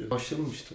[0.00, 0.10] başlıyor.
[0.10, 0.74] Başlayalım işte.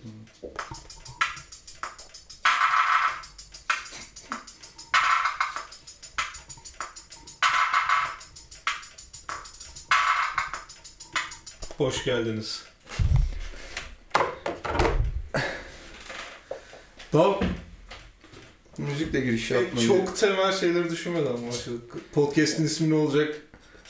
[11.77, 12.63] Hoş geldiniz.
[17.13, 17.39] Daha
[18.77, 19.87] Müzikle giriş yapmayı.
[19.87, 21.93] çok temel şeyleri düşünmeden başladık.
[22.13, 23.35] Podcast'in ismi ne olacak?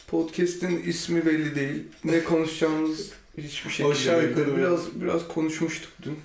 [0.07, 1.83] Podcast'in ismi belli değil.
[2.03, 4.57] Ne konuşacağımız hiçbir şekilde Aşağı yukarı.
[4.57, 6.19] Biraz biraz konuşmuştuk dün.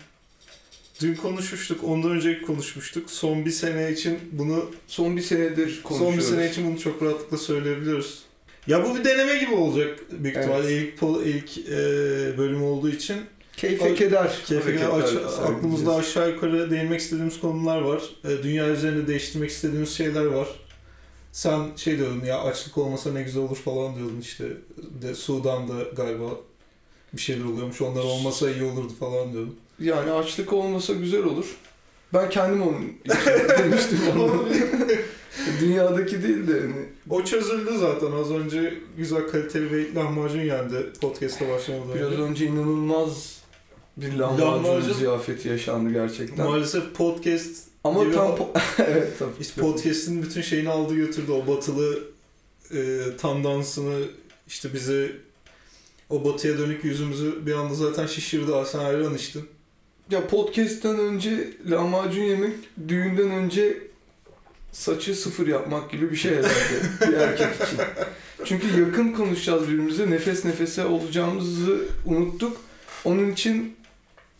[1.00, 3.10] Dün konuşmuştuk, ondan önceki konuşmuştuk.
[3.10, 5.98] Son bir sene için bunu Son bir senedir konuşuyoruz.
[6.24, 8.22] son bir sene için bunu çok rahatlıkla söyleyebiliyoruz.
[8.66, 10.46] Ya bu bir deneme gibi olacak büyük Evet.
[10.46, 11.72] ihtimalle ilk ilk e,
[12.38, 13.16] bölüm olduğu için.
[13.56, 14.32] Keyfe keder.
[14.46, 18.02] Keyfe aç- aklımızda aşağı yukarı değinmek istediğimiz konular var.
[18.24, 20.48] E, dünya üzerinde değiştirmek istediğimiz şeyler var.
[21.32, 24.44] Sen şey diyordun ya açlık olmasa ne güzel olur falan diyordun işte.
[25.02, 26.30] De, Sudan'da galiba
[27.12, 27.80] bir şeyler oluyormuş.
[27.82, 29.56] Onlar olmasa iyi olurdu falan diyordun.
[29.80, 31.44] Yani açlık olmasa güzel olur.
[32.14, 32.92] Ben kendim onun
[33.58, 34.48] demiştim onu.
[35.60, 36.74] Dünyadaki değil de hani
[37.10, 38.12] o çözüldü zaten.
[38.12, 42.22] Az önce güzel kaliteli bir lahmacun yendi podcast'a başlamadan biraz önce.
[42.22, 43.40] önce inanılmaz
[43.96, 46.46] bir lahmacun, Lahmacun- ziyafeti yaşandı gerçekten.
[46.46, 49.30] Maalesef podcast Ama gibi- tam po- evet tabii.
[49.40, 51.32] İşte podcast'in bütün şeyini aldı götürdü.
[51.32, 51.98] O batılı
[52.74, 54.04] e, tam dansını
[54.48, 55.12] işte bizi
[56.10, 58.52] o batıya dönük yüzümüzü bir anda zaten şişirdi.
[58.66, 59.48] Sen ayran içtin.
[60.10, 62.54] Ya podcast'ten önce lahmacun yemek,
[62.88, 63.78] düğünden önce
[64.72, 66.52] saçı sıfır yapmak gibi bir şey herhalde
[67.08, 67.78] bir erkek için.
[68.44, 72.56] Çünkü yakın konuşacağız birbirimize, nefes nefese olacağımızı unuttuk.
[73.04, 73.76] Onun için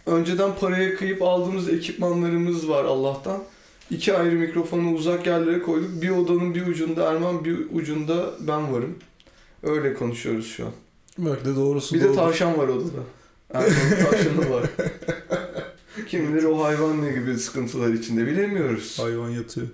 [0.06, 3.42] önceden paraya kıyıp aldığımız ekipmanlarımız var Allah'tan.
[3.90, 6.02] İki ayrı mikrofonu uzak yerlere koyduk.
[6.02, 8.98] Bir odanın bir ucunda Erman, bir ucunda ben varım.
[9.62, 10.72] Öyle konuşuyoruz şu an.
[11.26, 13.02] Belki de doğrusu Bir de tavşan var odada.
[13.54, 14.70] Erman'ın tavşanı var.
[16.08, 18.98] Kim bilir o hayvan ne gibi sıkıntılar içinde bilemiyoruz.
[18.98, 19.66] Hayvan yatıyor.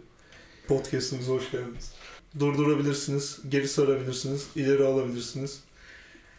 [0.69, 1.92] Podcast'ımıza hoş geldiniz.
[2.39, 5.61] Durdurabilirsiniz, geri sarabilirsiniz, ileri alabilirsiniz.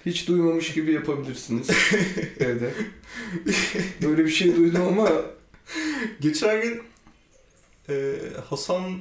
[0.06, 1.68] Hiç duymamış gibi yapabilirsiniz
[2.40, 2.74] evde.
[4.02, 5.10] Böyle bir şey duydum ama
[6.20, 6.84] Geçen gün
[7.90, 8.16] e,
[8.50, 8.98] Hasan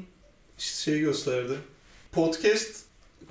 [0.58, 1.54] şey gösterdi.
[2.12, 2.85] Podcast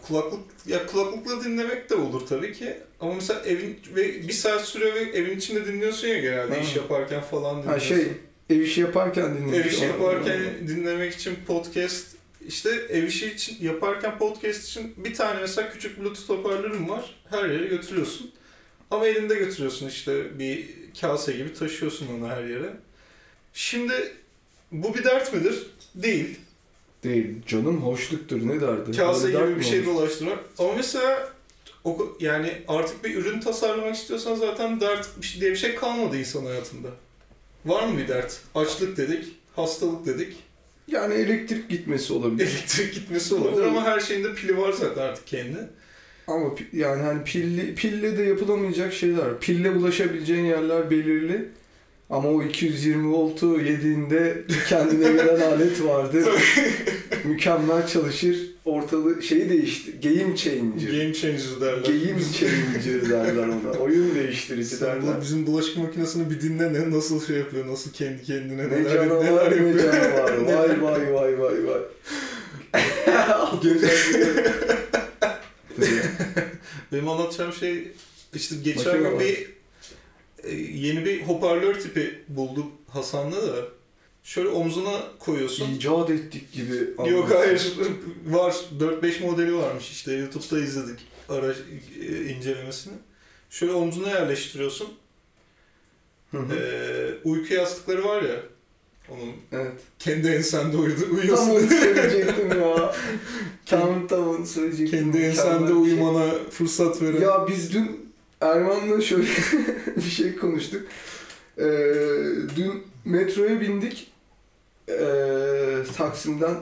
[0.08, 2.78] kulaklık ya kulaklıkla dinlemek de olur tabii ki.
[3.00, 6.62] Ama mesela evin ve bir saat sürüyor ve evin içinde dinliyorsun ya genelde Ha.
[6.62, 7.88] iş yaparken falan ha dinliyorsun.
[7.88, 8.08] şey
[8.50, 9.58] ev işi yaparken dinlemiş.
[9.68, 12.06] ev işi yaparken dinlemek için podcast
[12.48, 17.16] işte ev işi için yaparken podcast için bir tane mesela küçük bluetooth hoparlörüm var.
[17.30, 18.32] Her yere götürüyorsun.
[18.92, 20.70] Ama elinde götürüyorsun işte bir
[21.02, 22.70] kase gibi taşıyorsun onu her yere.
[23.54, 23.94] Şimdi
[24.72, 25.68] bu bir dert midir?
[25.96, 26.40] Değil.
[27.06, 27.28] Değil.
[27.48, 28.98] Canım hoşluktur ne derdi?
[28.98, 30.40] Kase gibi bir şey dolaştırmak.
[30.60, 31.30] Ama mesela
[31.84, 36.18] o, yani artık bir ürün tasarlamak istiyorsan zaten dert bir şey- diye bir şey kalmadı
[36.18, 36.88] insan hayatında.
[37.66, 38.40] Var mı bir dert?
[38.56, 40.36] Açlık dedik, hastalık dedik.
[40.88, 42.48] Yani elektrik gitmesi olabilir.
[42.48, 45.58] Elektrik gitmesi olabilir ama her şeyin de pili var zaten artık kendi.
[46.28, 49.40] Ama yani hani pilli, pille de yapılamayacak şeyler.
[49.40, 51.50] Pille ulaşabileceğin yerler belirli.
[52.10, 56.26] Ama o 220 voltu yediğinde kendine gelen alet vardır.
[57.24, 58.38] Mükemmel çalışır.
[58.66, 59.92] Ortalığı şeyi değişti.
[60.04, 60.92] Game changer.
[61.02, 61.78] Game changer derler.
[61.78, 63.72] Game changer derler ona.
[63.80, 65.22] Oyun değiştirici Sen bu derler.
[65.22, 69.52] bizim bulaşık makinesini bir dinle ne nasıl şey yapıyor, nasıl kendi kendine Ne neler, canavar
[69.52, 69.94] neler ne yapıyor.
[69.94, 70.38] canavar.
[70.38, 71.82] Vay vay vay vay vay.
[76.92, 77.88] Benim anlatacağım şey
[78.36, 79.55] işte geçen gün bir
[80.74, 83.56] yeni bir hoparlör tipi bulduk Hasan'la da.
[84.24, 85.72] Şöyle omzuna koyuyorsun.
[85.76, 86.76] İcat ettik gibi.
[86.76, 87.00] Yok
[87.32, 87.78] anlatıyorsun.
[87.78, 87.94] hayır
[88.26, 91.58] var 4-5 modeli varmış işte YouTube'da izledik araç
[92.02, 92.94] e, incelemesini.
[93.50, 94.88] Şöyle omzuna yerleştiriyorsun.
[96.32, 96.56] Hı hı.
[96.56, 98.36] Ee, uyku yastıkları var ya
[99.10, 99.74] onun Evet.
[100.00, 101.50] kendi ensende uyudu, Tam uyuyorsun.
[101.50, 102.96] onu söyleyecektim ya.
[103.66, 105.00] Tam tam onu söyleyecektim.
[105.12, 105.76] kendi ensende şey.
[105.76, 107.22] uyumana fırsat veren.
[107.22, 108.05] Ya biz dün
[108.42, 109.28] Erman'la şöyle
[109.96, 110.88] bir şey konuştuk.
[111.58, 111.64] Ee,
[112.56, 114.12] dün metroya bindik.
[114.90, 116.56] Ee, Taksim'den.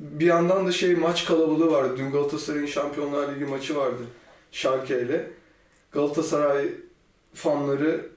[0.00, 1.94] Bir yandan da şey maç kalabalığı vardı.
[1.98, 4.02] Dün Galatasaray'ın Şampiyonlar Ligi maçı vardı.
[4.52, 5.30] Schalke ile.
[5.92, 6.68] Galatasaray
[7.34, 8.08] fanları,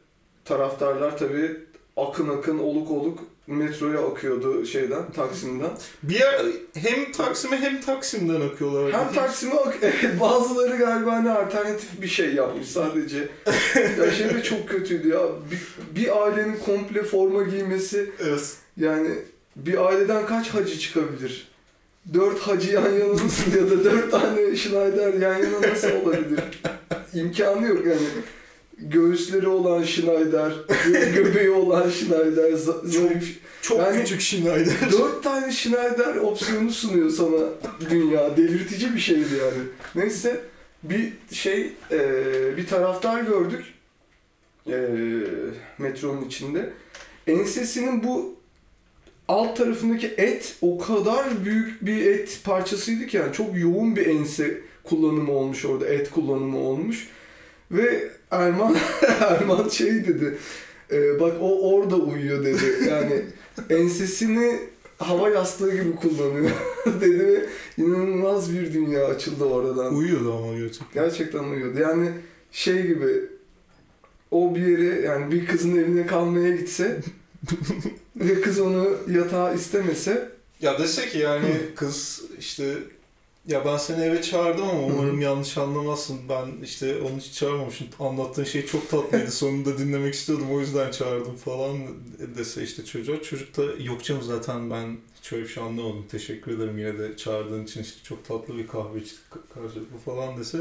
[0.46, 1.58] taraftarlar tabii
[1.98, 3.20] akın akın oluk oluk
[3.50, 5.72] metroya akıyordu şeyden, Taksim'den.
[6.04, 8.94] Bir yer, hem Taksim'e hem Taksim'den akıyorlar.
[8.94, 9.78] Hem Taksim'e ak
[10.22, 13.28] bazıları galiba hani alternatif bir şey yapmış sadece.
[14.00, 15.22] ya şey de çok kötüydü ya.
[15.52, 15.60] Bir,
[16.02, 18.54] bir ailenin komple forma giymesi Evet.
[18.78, 19.10] yani
[19.56, 21.48] bir aileden kaç hacı çıkabilir?
[22.14, 26.40] Dört hacı yan yana nasıl ya da dört tane Schneider yan yana nasıl olabilir?
[27.14, 28.08] İmkanı yok yani.
[28.82, 30.52] Göğüsleri olan Schneider,
[31.16, 33.40] göbeği olan Schneider, za- zarif.
[33.62, 34.92] Çok Yani- küçük Schneider.
[34.92, 37.50] Dört tane Schneider opsiyonu sunuyor sana
[37.90, 38.38] dünya.
[38.38, 39.64] Delirtici bir şeydi yani.
[39.96, 40.42] Neyse
[40.84, 42.00] bir şey, e,
[42.58, 43.64] bir taraftar gördük
[44.68, 44.88] e,
[45.78, 46.70] metronun içinde.
[47.28, 48.36] Ensesinin bu
[49.28, 54.62] alt tarafındaki et o kadar büyük bir et parçasıydı ki yani çok yoğun bir ense
[54.84, 57.08] kullanımı olmuş orada, et kullanımı olmuş.
[57.72, 58.76] Ve Erman
[59.20, 60.38] Erman şey dedi.
[60.92, 62.90] e, bak o orada uyuyor dedi.
[62.90, 63.22] Yani
[63.82, 64.60] ensesini
[64.98, 66.52] hava yastığı gibi kullanıyor
[67.02, 67.46] dedi ve
[67.78, 69.96] inanılmaz bir dünya açıldı oradan.
[69.96, 71.04] Uyuyordu ama gerçekten.
[71.04, 71.80] Gerçekten uyuyordu.
[71.80, 72.12] Yani
[72.52, 73.24] şey gibi
[74.32, 77.00] o bir yere yani bir kızın evine kalmaya gitse
[78.16, 80.30] ve kız onu yatağa istemese
[80.62, 82.76] Ya dese ki yani kız işte
[83.48, 86.20] ya ben seni eve çağırdım ama umarım yanlış anlamazsın.
[86.30, 87.88] Ben işte onun için çağırmamışım.
[88.00, 89.32] Anlattığın şey çok tatlıydı.
[89.32, 91.78] Sonunda dinlemek istiyordum o yüzden çağırdım falan
[92.38, 93.22] dese işte çocuğa.
[93.22, 96.06] Çocuk da yok canım zaten ben hiç öyle bir şey anlamadım.
[96.12, 100.58] Teşekkür ederim yine de çağırdığın için işte çok tatlı bir kahve içtik karşılıklı falan dese.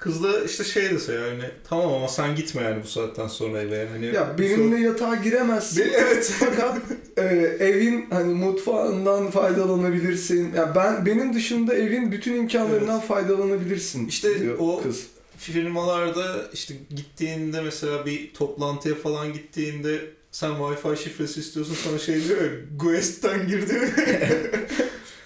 [0.00, 3.76] Kız da işte şey dese yani tamam ama sen gitme yani bu saatten sonra eve
[3.76, 4.06] yani.
[4.06, 5.84] ya benimle yatağa giremezsin.
[5.84, 6.32] Bir- evet.
[6.38, 6.78] Fakat
[7.16, 7.22] e,
[7.60, 10.54] evin hani mutfağından faydalanabilirsin.
[10.54, 14.06] Ya ben benim dışında evin bütün imkanlarından faydalanabilirsin.
[14.08, 15.06] İşte diyor o- kız.
[15.38, 20.00] firmalarda işte gittiğinde mesela bir toplantıya falan gittiğinde
[20.32, 23.82] sen Wi-Fi şifresi istiyorsun sana şey diyor ya Guest'ten gir diyor.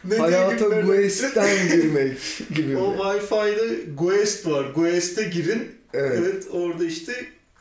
[0.08, 2.18] ne Hayata Guest'ten girmek
[2.54, 2.76] gibi.
[2.76, 4.64] O Wi-Fi'de Guest var.
[4.74, 5.68] Guest'e girin.
[5.94, 6.18] evet.
[6.18, 6.46] Evet.
[6.50, 7.12] orada işte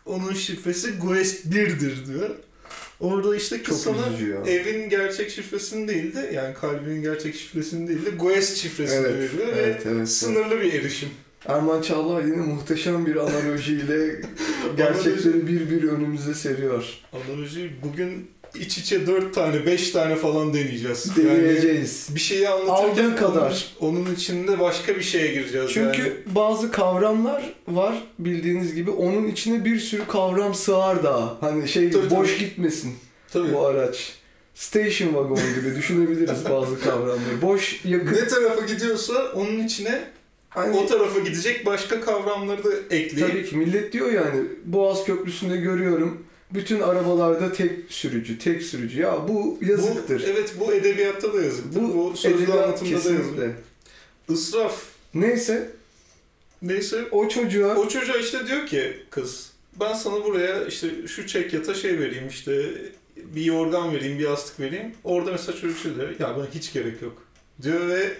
[0.05, 2.29] onun şifresi Guest 1'dir diyor.
[2.99, 4.09] Orada işte kız sana
[4.47, 9.47] evin gerçek şifresini değil de yani kalbinin gerçek şifresini değil de Guest şifresini Evet, veriyor
[9.57, 10.09] evet, ve evet.
[10.09, 11.09] sınırlı bir erişim.
[11.45, 14.21] Erman Çağlar yine muhteşem bir analojiyle
[14.77, 16.85] gerçekleri bir bir önümüze seriyor.
[17.13, 21.07] Analoji bugün iç içe dört tane, beş tane falan deneyeceğiz.
[21.17, 22.07] Yani Deneyeceğiz.
[22.15, 23.65] bir şeyi anlatırken Aldığın kadar.
[23.79, 25.71] Onun, onun içinde başka bir şeye gireceğiz.
[25.73, 26.13] Çünkü yani.
[26.25, 31.37] bazı kavramlar var bildiğiniz gibi onun içine bir sürü kavram sığar daha.
[31.41, 32.39] Hani şey Tabii, boş tabii.
[32.39, 32.93] gitmesin
[33.33, 33.53] Tabii.
[33.53, 34.13] bu araç.
[34.55, 37.41] Station wagon gibi düşünebiliriz bazı kavramları.
[37.41, 38.15] Boş yakın.
[38.15, 40.03] Ne tarafa gidiyorsa onun içine
[40.49, 45.57] Hani, o tarafa gidecek başka kavramları da ekleyip tabii ki millet diyor yani Boğaz Köprüsü'nde
[45.57, 49.01] görüyorum bütün arabalarda tek sürücü, tek sürücü.
[49.01, 50.19] Ya bu yazıktır.
[50.19, 51.81] Bu, evet bu edebiyatta da yazıktır.
[51.81, 53.17] Bu, Bu sözlü anlatımda da yazıktır.
[53.17, 53.55] kesinlikle.
[54.29, 54.83] Israf.
[55.13, 55.69] Neyse
[56.61, 61.73] Neyse o çocuğa o çocuğa işte diyor ki kız ben sana buraya işte şu çekyata
[61.73, 62.71] şey vereyim işte
[63.17, 64.91] bir yorgan vereyim bir yastık vereyim.
[65.03, 67.23] Orada mesela çocuk diyor ya ben hiç gerek yok
[67.61, 68.13] diyor ve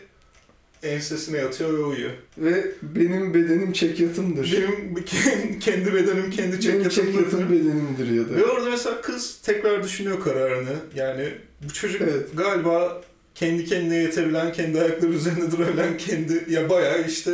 [0.84, 2.12] ensesine yatıyor ve uyuyor.
[2.38, 4.54] ve benim bedenim çekyatımdır.
[4.58, 5.06] Benim
[5.60, 6.92] kendi bedenim kendi Benim çekyatımdır.
[6.92, 8.36] çekyatım bedenimdir ya da.
[8.36, 10.76] Ve orada mesela kız tekrar düşünüyor kararını.
[10.96, 11.30] Yani
[11.70, 12.28] bu çocuk Evet.
[12.34, 13.02] galiba
[13.36, 17.32] kendi kendine yetebilen, kendi ayakları üzerinde durabilen, kendi ya bayağı işte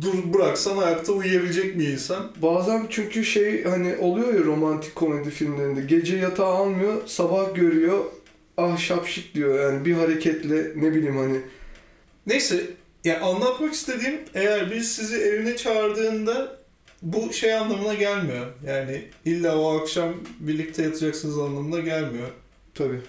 [0.00, 2.30] dur bıraksan ayakta uyuyabilecek bir insan.
[2.42, 7.98] Bazen çünkü şey hani oluyor ya romantik komedi filmlerinde gece yatağı almıyor sabah görüyor
[8.56, 11.36] ah şapşik diyor yani bir hareketle ne bileyim hani
[12.28, 12.70] Neyse
[13.04, 16.58] ya anlatmak istediğim eğer biz sizi evine çağırdığında
[17.02, 18.46] bu şey anlamına gelmiyor.
[18.66, 22.28] Yani illa o akşam birlikte yatacaksınız anlamına gelmiyor.
[22.74, 23.00] tabii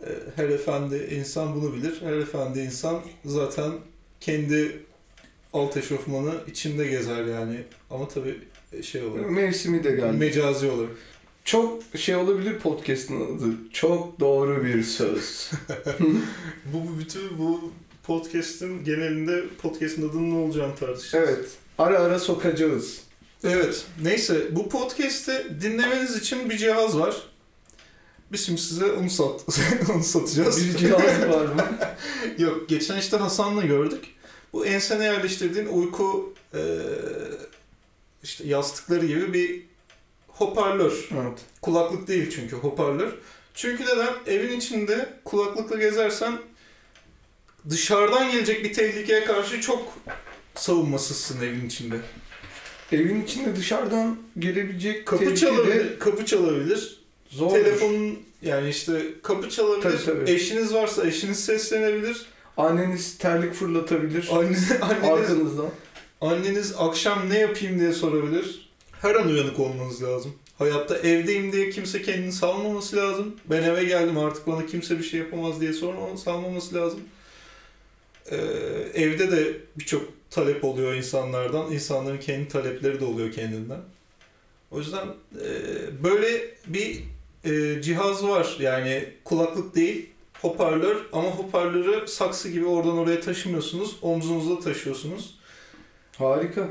[0.00, 2.00] Ee, Her efendi insan bunu bilir.
[2.00, 3.72] Her efendi insan zaten
[4.20, 4.76] kendi
[5.52, 7.56] alt eşofmanı içinde gezer yani.
[7.90, 8.38] Ama tabii
[8.82, 10.16] şey olarak, mevsimi de geldi.
[10.16, 10.90] mecazi olarak.
[11.44, 13.54] Çok şey olabilir podcast'ın adı.
[13.72, 15.50] Çok doğru bir söz.
[16.72, 17.72] Bu bütün bu
[18.06, 21.28] podcast'in genelinde podcast'in adının ne olacağını tartışacağız.
[21.28, 21.48] evet.
[21.78, 23.00] Ara ara sokacağız.
[23.44, 23.84] Evet.
[24.02, 27.16] Neyse bu podcast'i dinlemeniz için bir cihaz var.
[28.32, 29.44] Biz şimdi size onu sat
[29.94, 30.66] onu satacağız.
[30.66, 31.64] Bir cihaz var mı?
[32.38, 34.04] Yok geçen işte Hasan'la gördük.
[34.52, 36.60] Bu ensene yerleştirdiğin uyku eee,
[38.22, 39.62] işte yastıkları gibi bir
[40.28, 41.08] hoparlör.
[41.22, 41.38] evet.
[41.62, 43.12] Kulaklık değil çünkü hoparlör.
[43.54, 44.14] Çünkü neden?
[44.26, 46.38] Evin içinde kulaklıkla gezersen
[47.70, 49.92] dışarıdan gelecek bir tehlikeye karşı çok
[50.54, 51.96] savunmasızsın evin içinde.
[52.92, 57.00] Evin içinde dışarıdan gelebilecek Kapı tehlike de çalabilir, kapı çalabilir.
[57.28, 57.50] zor.
[57.50, 59.82] Telefonun yani işte kapı çalabilir.
[59.82, 60.30] Tabii, tabii.
[60.30, 62.26] Eşiniz varsa eşiniz seslenebilir.
[62.56, 64.72] Anneniz terlik fırlatabilir Anne, anneniz,
[65.04, 65.66] arkanızdan.
[66.20, 68.68] anneniz akşam ne yapayım diye sorabilir.
[69.02, 70.34] Her an uyanık olmanız lazım.
[70.58, 73.36] Hayatta evdeyim diye kimse kendini salmaması lazım.
[73.50, 77.00] Ben eve geldim artık bana kimse bir şey yapamaz diye sorma, salmaması lazım.
[78.30, 78.36] Ee,
[78.94, 81.72] evde de birçok talep oluyor insanlardan.
[81.72, 83.80] İnsanların kendi talepleri de oluyor kendinden.
[84.70, 85.48] O yüzden e,
[86.04, 87.02] böyle bir
[87.44, 88.56] e, cihaz var.
[88.60, 90.10] Yani kulaklık değil,
[90.42, 93.96] hoparlör ama hoparlörü saksı gibi oradan oraya taşımıyorsunuz.
[94.02, 95.38] Omzunuzda taşıyorsunuz.
[96.18, 96.68] Harika.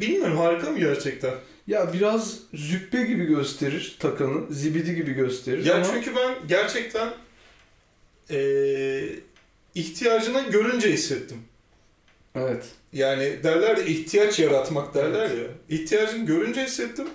[0.00, 1.34] Bilmiyorum harika mı gerçekten?
[1.66, 7.12] Ya biraz züppe gibi gösterir takanı, zibidi gibi gösterir Ya ama çünkü ben gerçekten
[8.30, 8.38] e,
[9.74, 11.38] ihtiyacını görünce hissettim.
[12.34, 12.64] evet.
[12.92, 15.44] Yani derler ya ihtiyaç yaratmak derler ya.
[15.68, 17.08] İhtiyacını görünce hissettim.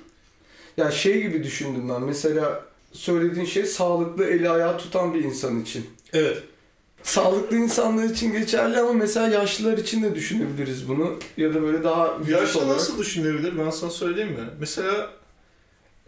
[0.78, 2.02] Ya şey gibi düşündüm ben.
[2.02, 5.90] Mesela söylediğin şey sağlıklı eli ayağı tutan bir insan için.
[6.14, 6.38] Evet.
[7.04, 11.20] Sağlıklı insanlar için geçerli ama mesela yaşlılar için de düşünebiliriz bunu.
[11.38, 12.76] Ya da böyle daha Yaşlı olarak.
[12.76, 14.50] nasıl düşünebilir ben sana söyleyeyim mi?
[14.60, 15.10] Mesela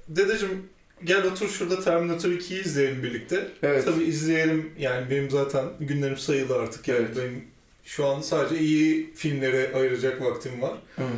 [0.07, 0.69] dedeciğim
[1.03, 3.47] gel otur şurada Terminator 2'yi izleyelim birlikte.
[3.63, 3.85] Evet.
[3.85, 7.17] Tabii izleyelim yani benim zaten günlerim sayılı artık yani Evet.
[7.17, 7.43] benim
[7.85, 10.73] şu an sadece iyi filmlere ayıracak vaktim var.
[10.97, 11.09] Evet.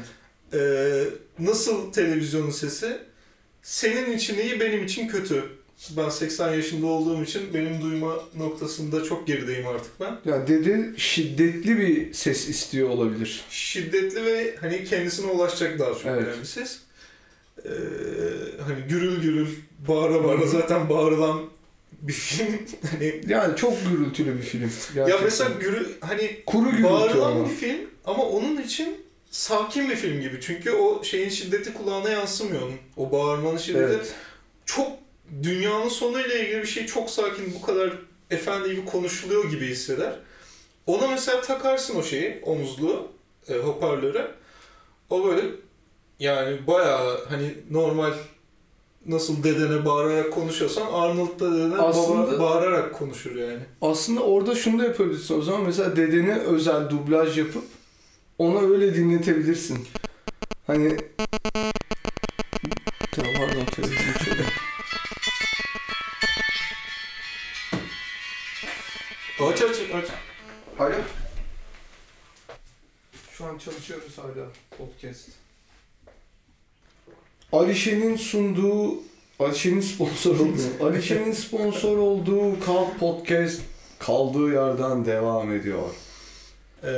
[0.54, 1.04] Ee,
[1.40, 2.98] nasıl televizyonun sesi?
[3.62, 5.44] Senin için iyi benim için kötü.
[5.98, 10.20] Ben 80 yaşında olduğum için benim duyma noktasında çok gerideyim artık ben.
[10.32, 13.42] Ya dede şiddetli bir ses istiyor olabilir.
[13.50, 16.28] Şiddetli ve hani kendisine ulaşacak daha çok Evet.
[16.28, 16.80] yani bir ses.
[17.66, 17.70] Ee,
[18.68, 19.48] hani gürül gürül
[19.88, 21.42] bağıra bağıra zaten bağırılan
[22.02, 22.60] bir film.
[22.92, 24.62] hani Yani çok gürültülü bir film.
[24.64, 25.24] ya Gerçekten.
[25.24, 27.50] mesela gürül hani kuru gürültü bağırılan ama.
[27.50, 28.98] bir film ama onun için
[29.32, 30.38] sakin bir film gibi.
[30.42, 32.78] Çünkü o şeyin şiddeti kulağına yansımıyor onun.
[32.98, 34.14] O bağırmanın şiddeti Evet.
[34.66, 34.88] çok
[35.44, 37.94] dünyanın sonuyla ilgili bir şey çok sakin bu kadar
[38.32, 40.14] efendi gibi konuşuluyor gibi hisseder.
[40.88, 43.12] Ona mesela takarsın o şeyi omuzlu
[43.50, 44.32] e, hoparlöre.
[45.10, 45.42] O böyle
[46.20, 48.14] yani bayağı hani normal
[49.06, 53.60] nasıl dedene bağırarak konuşuyorsan Arnold da dedene Aslında- bağırarak konuşur yani.
[53.82, 55.62] Aslında orada şunu da yapabilirsin o zaman.
[55.64, 57.64] Mesela dedene özel dublaj yapıp
[58.38, 59.88] ona öyle dinletebilirsin.
[60.68, 60.98] Hani
[63.12, 64.48] Tamam pardon televizyon çalıyor.
[69.42, 70.06] Aç aç aç.
[70.80, 70.94] Alo.
[73.32, 74.48] Şu an çalışıyoruz hala
[74.78, 75.30] podcast.
[77.52, 78.96] Alişe'nin sunduğu
[79.40, 83.62] Alişe'nin sponsor olduğu Alişe'nin sponsor olduğu Kal Podcast
[84.00, 85.90] kaldığı yerden devam ediyor.
[86.84, 86.90] Ee,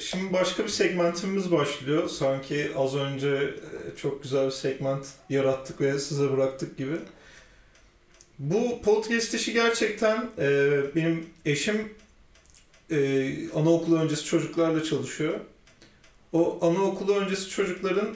[0.00, 2.08] şimdi başka bir segmentimiz başlıyor.
[2.08, 6.96] Sanki az önce e, çok güzel bir segment yarattık ve size bıraktık gibi.
[8.38, 11.92] Bu podcast işi gerçekten e, benim eşim
[12.90, 15.40] e, anaokulu öncesi çocuklarla çalışıyor.
[16.32, 18.08] O anaokulu öncesi çocukların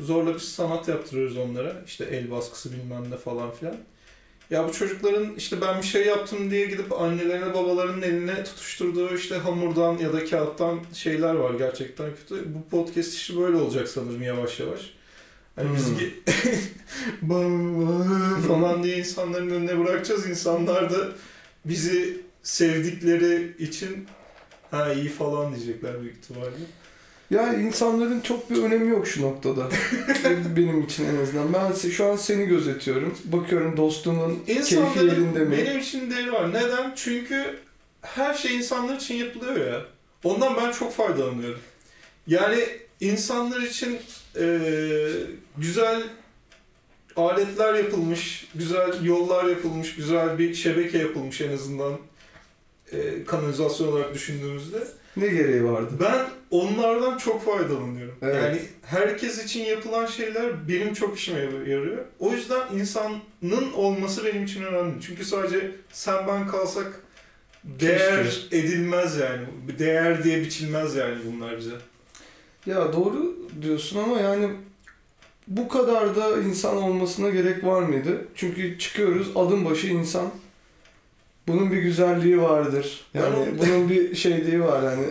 [0.00, 1.82] zorla bir sanat yaptırıyoruz onlara.
[1.86, 3.76] İşte el baskısı bilmem ne falan filan.
[4.50, 9.36] Ya bu çocukların işte ben bir şey yaptım diye gidip annelerine babalarının eline tutuşturduğu işte
[9.36, 12.54] hamurdan ya da kağıttan şeyler var gerçekten kötü.
[12.54, 14.80] Bu podcast işi böyle olacak sanırım yavaş yavaş.
[15.56, 15.96] Hani biz Hmm.
[17.22, 20.26] Baba falan diye insanların önüne bırakacağız.
[20.26, 21.12] İnsanlar da
[21.64, 24.06] bizi sevdikleri için
[24.70, 26.50] ha iyi falan diyecekler büyük ihtimalle.
[27.30, 29.68] Yani insanların çok bir önemi yok şu noktada.
[30.56, 31.52] Benim için en azından.
[31.52, 33.18] Ben şu an seni gözetiyorum.
[33.24, 35.56] Bakıyorum dostumun keyfi yerinde İnsanların mi?
[35.56, 36.52] benim için değeri var.
[36.54, 36.92] Neden?
[36.96, 37.58] Çünkü
[38.02, 39.82] her şey insanlar için yapılıyor ya.
[40.24, 41.60] Ondan ben çok faydalanıyorum.
[42.26, 42.58] Yani
[43.00, 43.98] insanlar için
[44.38, 45.10] eee,
[45.58, 46.02] güzel
[47.16, 51.92] aletler yapılmış, güzel yollar yapılmış, güzel bir şebeke yapılmış en azından
[52.92, 54.78] eee, kanalizasyon olarak düşündüğümüzde.
[55.16, 55.90] Ne gereği vardı?
[56.00, 58.14] Ben onlardan çok faydalanıyorum.
[58.22, 58.36] Evet.
[58.42, 62.04] Yani herkes için yapılan şeyler benim çok işime yarıyor.
[62.18, 64.94] O yüzden insanın olması benim için önemli.
[65.00, 67.00] Çünkü sadece sen ben kalsak
[67.64, 69.46] değer edilmez yani.
[69.78, 71.74] Değer diye biçilmez yani bunlar bize.
[72.66, 74.50] Ya doğru diyorsun ama yani
[75.46, 78.24] bu kadar da insan olmasına gerek var mıydı?
[78.34, 80.30] Çünkü çıkıyoruz adım başı insan.
[81.48, 83.04] Bunun bir güzelliği vardır.
[83.14, 85.04] Yani bunun bir şeyliği var yani.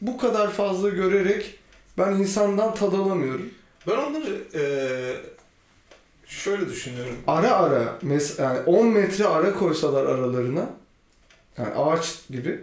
[0.00, 1.58] Bu kadar fazla görerek
[1.98, 3.50] ben insandan tad alamıyorum.
[3.88, 5.16] Ben onları eee,
[6.26, 7.14] şöyle düşünüyorum.
[7.26, 10.70] Ara ara mes yani 10 metre ara koysalar aralarına
[11.58, 12.60] yani ağaç gibi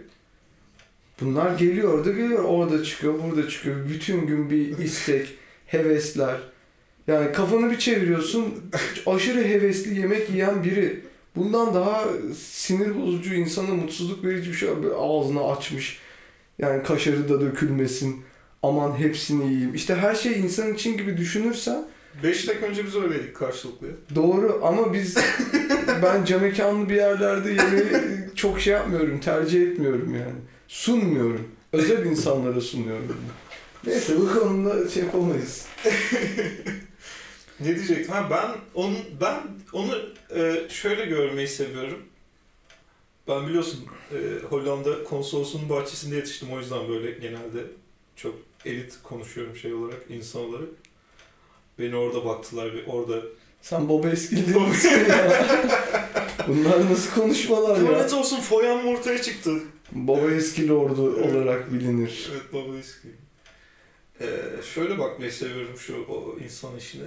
[1.20, 5.28] bunlar geliyor orada geliyor orada çıkıyor burada çıkıyor bütün gün bir istek
[5.66, 6.36] hevesler
[7.06, 8.54] yani kafanı bir çeviriyorsun
[9.06, 11.00] aşırı hevesli yemek yiyen biri
[11.36, 12.04] bundan daha
[12.38, 14.82] sinir bozucu insana mutsuzluk verici bir şey.
[14.82, 15.98] Böyle ağzını açmış
[16.58, 18.22] yani kaşarı da dökülmesin
[18.62, 21.84] aman hepsini yiyeyim işte her şey insan için gibi düşünürsen
[22.22, 23.88] 5 dakika önce biz öyleydik karşılıklı.
[24.14, 25.16] Doğru ama biz
[26.02, 27.86] ben cam mekanlı bir yerlerde yemeği
[28.34, 30.38] çok şey yapmıyorum, tercih etmiyorum yani.
[30.68, 31.48] Sunmuyorum.
[31.72, 33.16] Özel insanlara sunuyorum.
[33.86, 35.66] Neyse bu konuda şey yapamayız.
[37.60, 38.12] Ne diyecektim?
[38.12, 39.98] Ha ben onu ben onu
[40.36, 42.02] e, şöyle görmeyi seviyorum.
[43.28, 46.52] Ben biliyorsun e, Hollanda konsolosunun bahçesinde yetiştim.
[46.52, 47.64] O yüzden böyle genelde
[48.16, 50.68] çok elit konuşuyorum şey olarak, insan olarak.
[51.78, 53.22] Beni orada baktılar ve orada
[53.62, 55.46] Sen eskildin misin ya?
[56.48, 57.92] Bunlar nasıl konuşmalar ya?
[57.92, 59.50] Lanet olsun foyan ortaya çıktı.
[59.92, 62.30] Baba eski lordu olarak bilinir.
[62.32, 63.08] Evet baba eski.
[64.20, 64.26] Ee,
[64.74, 67.04] şöyle bakmayı seviyorum şu o insan işine.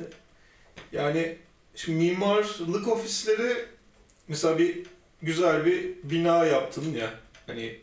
[0.91, 1.35] Yani
[1.75, 3.65] şimdi mimarlık ofisleri
[4.27, 4.83] mesela bir
[5.21, 7.13] güzel bir bina yaptın ya
[7.47, 7.79] hani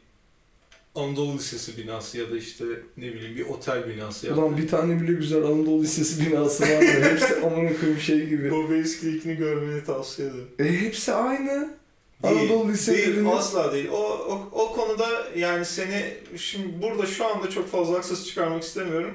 [0.94, 2.64] Anadolu Lisesi binası ya da işte
[2.96, 4.42] ne bileyim bir otel binası yaptın.
[4.42, 8.50] Ulan bir tane bile güzel Anadolu Lisesi binası var da hepsi amına koyayım şey gibi.
[8.50, 10.48] Baba eskilikini görmeni tavsiye ederim.
[10.58, 11.80] E hepsi aynı.
[12.22, 13.88] Değil, Anadolu değil, liselerinin asla değil.
[13.88, 19.14] O, o, o konuda yani seni şimdi burada şu anda çok fazla haksız çıkarmak istemiyorum.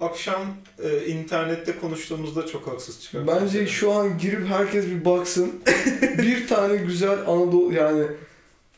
[0.00, 0.42] Akşam
[0.82, 5.62] e, internette konuştuğumuzda çok haksız çıkarmak Bence şu an girip herkes bir baksın.
[6.18, 8.06] bir tane güzel Anadolu yani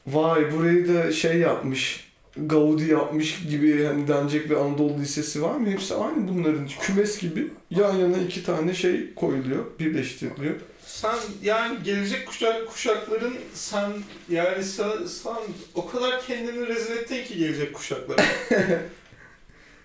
[0.07, 2.13] vay burayı da şey yapmış.
[2.37, 5.71] Gaudi yapmış gibi hani denecek bir Anadolu Lisesi var mı?
[5.71, 6.69] Hepsi aynı bunların.
[6.81, 10.55] Kümes gibi yan yana iki tane şey koyuluyor, birleştiriliyor.
[10.87, 13.93] Sen yani gelecek kuşak kuşakların sen
[14.29, 15.37] yani sen, sen
[15.75, 18.23] o kadar kendini rezil ettin ki gelecek kuşaklara.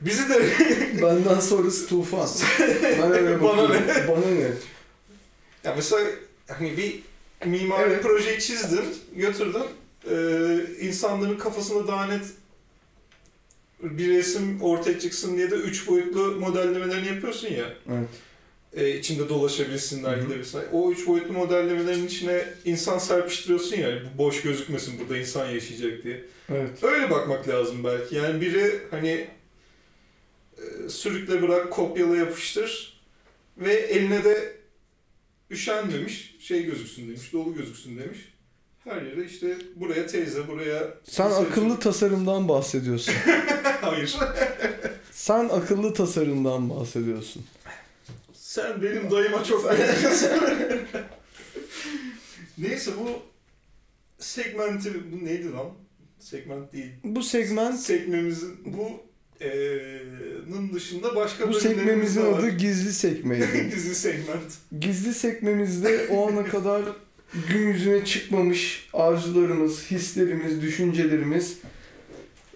[0.02, 0.42] Bizi de
[1.02, 2.30] Benden sonrası tufan.
[2.84, 3.86] Ben öyle Bana bakıyorum.
[4.08, 4.52] Bana ne?
[5.64, 6.08] ya mesela
[6.48, 7.00] hani bir
[7.46, 8.04] mimari Evet.
[8.04, 8.86] projeyi çizdin,
[9.16, 9.64] götürdün.
[10.12, 12.26] Ee, insanların kafasında daha net
[13.82, 17.74] bir resim ortaya çıksın diye de üç boyutlu modellemelerini yapıyorsun ya.
[17.90, 18.10] Evet.
[18.74, 20.66] e, içinde dolaşabilsinler, gidebilsinler.
[20.72, 26.24] O üç boyutlu modellemelerin içine insan serpiştiriyorsun ya, bu boş gözükmesin burada insan yaşayacak diye.
[26.50, 26.84] Evet.
[26.84, 28.16] Öyle bakmak lazım belki.
[28.16, 29.28] Yani biri hani
[30.90, 33.02] sürükle bırak, kopyala yapıştır
[33.58, 34.58] ve eline de
[35.52, 38.34] üşenmemiş, şey gözüksün demiş, dolu gözüksün demiş.
[38.84, 40.94] Her yere işte buraya teyze, buraya...
[41.04, 43.14] Sen akıllı tasarımdan bahsediyorsun.
[43.82, 44.18] Hayır.
[45.12, 47.46] Sen akıllı tasarımdan bahsediyorsun.
[48.34, 50.30] Sen benim dayıma çok benziyorsun.
[52.58, 53.10] Neyse bu
[54.20, 55.70] segmenti, bu neydi lan?
[56.20, 56.92] Segment değil.
[57.04, 59.07] Bu segment, Sekmemizin bu
[60.50, 61.78] nın dışında başka bu bölümlerimiz
[62.14, 62.40] sekmemizin var.
[62.40, 63.72] adı gizli sekmeydi.
[63.76, 64.54] Dizi segment.
[64.80, 66.82] Gizli sekmemizde o ana kadar
[67.50, 71.58] gün yüzüne çıkmamış arzularımız, hislerimiz, düşüncelerimiz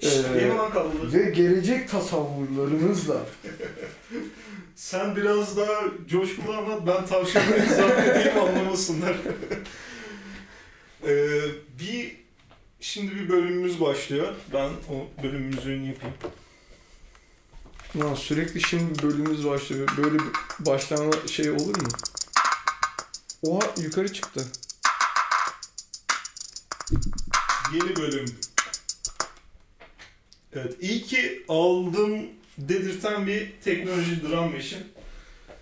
[0.03, 0.07] Ee,
[0.73, 1.13] kaldı.
[1.13, 3.25] ve gelecek tasavvurlarımızla
[4.75, 9.15] Sen biraz daha coşkulu anlat, ben tavşanı izah edeyim anlamasınlar.
[11.07, 11.41] Eee,
[11.79, 12.15] bir,
[12.79, 14.27] şimdi bir bölümümüz başlıyor.
[14.53, 16.15] Ben o bölüm müziğini yapayım.
[17.95, 19.89] Ya sürekli şimdi bölümümüz başlıyor.
[19.97, 20.25] Böyle bir
[20.59, 21.87] başlama şey olur mu?
[23.43, 24.47] Oha yukarı çıktı.
[27.73, 28.25] Yeni bölüm.
[30.53, 32.21] Evet, iyi ki aldım
[32.57, 34.83] dedirten bir teknoloji drum machine.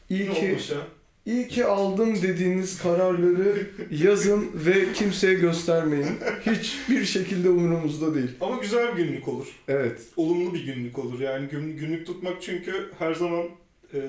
[0.10, 0.88] İyi Ne ki, olmuş ya?
[1.30, 6.20] İyi ki aldım dediğiniz kararları yazın ve kimseye göstermeyin.
[6.46, 8.30] Hiçbir şekilde umurumuzda değil.
[8.42, 9.48] Ama güzel bir günlük olur.
[9.68, 10.02] Evet.
[10.18, 11.20] Olumlu bir günlük olur.
[11.20, 13.46] Yani gün, günlük tutmak çünkü her zaman
[13.94, 14.00] e,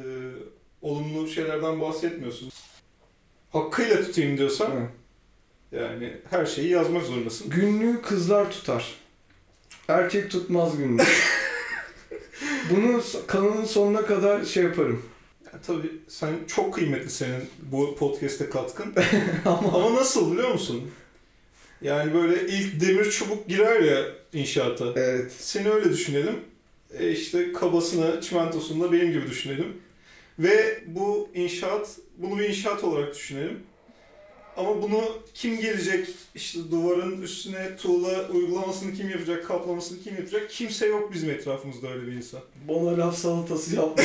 [0.83, 2.50] olumlu şeylerden bahsetmiyorsun.
[3.50, 4.88] Hakkıyla tutayım diyorsan evet.
[5.72, 7.50] yani her şeyi yazmak zorundasın.
[7.50, 8.94] Günlüğü kızlar tutar.
[9.88, 11.02] Erkek tutmaz günlüğü.
[12.70, 15.02] Bunu kanalın sonuna kadar şey yaparım.
[15.53, 18.95] Yani tabii sen çok kıymetli senin bu podcast'e katkın.
[19.45, 20.91] Ama Ama nasıl biliyor musun?
[21.83, 24.93] Yani böyle ilk demir çubuk girer ya inşaata.
[24.97, 25.33] evet.
[25.39, 26.37] Seni öyle düşünelim.
[26.99, 29.77] E işte kabasını, çimentosunu da benim gibi düşünelim.
[30.39, 33.59] Ve bu inşaat, bunu bir inşaat olarak düşünelim.
[34.61, 35.03] Ama bunu
[35.35, 40.51] kim gelecek, işte duvarın üstüne tuğla uygulamasını kim yapacak, kaplamasını kim yapacak?
[40.51, 42.40] Kimse yok bizim etrafımızda öyle bir insan.
[42.68, 44.05] Bana laf salatası yapma.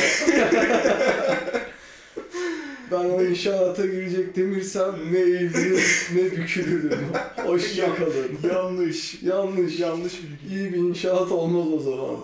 [2.90, 7.08] ben o inşaata girecek demirsem ne eğilir ne bükülürüm.
[7.46, 8.38] Hoşça kalın.
[8.54, 9.22] Yanlış.
[9.22, 9.80] Yanlış.
[9.80, 10.54] Yanlış bilgi.
[10.54, 12.16] İyi bir inşaat olmaz o zaman.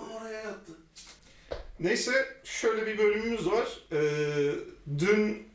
[1.80, 2.12] Neyse
[2.44, 3.68] şöyle bir bölümümüz var.
[3.92, 3.98] Ee,
[4.98, 5.51] dün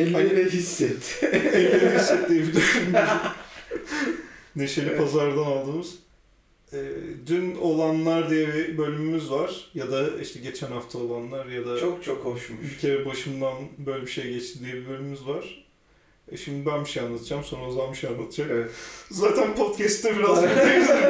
[0.00, 1.18] Elleri hisset.
[1.32, 2.94] Elleri hissettiği bir bölümümüz.
[4.56, 4.98] Neşeli Evet.
[4.98, 5.94] Pazar'dan aldığımız.
[6.72, 6.78] Ee,
[7.26, 9.70] dün olanlar diye bir bölümümüz var.
[9.74, 12.58] Ya da işte geçen hafta olanlar ya da çok çok hoşmuş.
[12.62, 15.66] bir kere başımdan böyle bir şey geçti diye bir bölümümüz var.
[16.32, 18.50] E şimdi ben bir şey anlatacağım sonra Ozan bir şey anlatacak.
[18.50, 18.70] Evet.
[19.10, 20.42] Zaten podcast'te biraz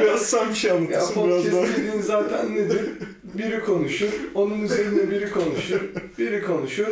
[0.03, 1.53] biraz sen bir şey Ya anlatırsın biraz daha.
[1.61, 2.81] podcast dediğin zaten nedir?
[3.25, 5.81] biri konuşur, onun üzerine biri konuşur,
[6.18, 6.88] biri konuşur.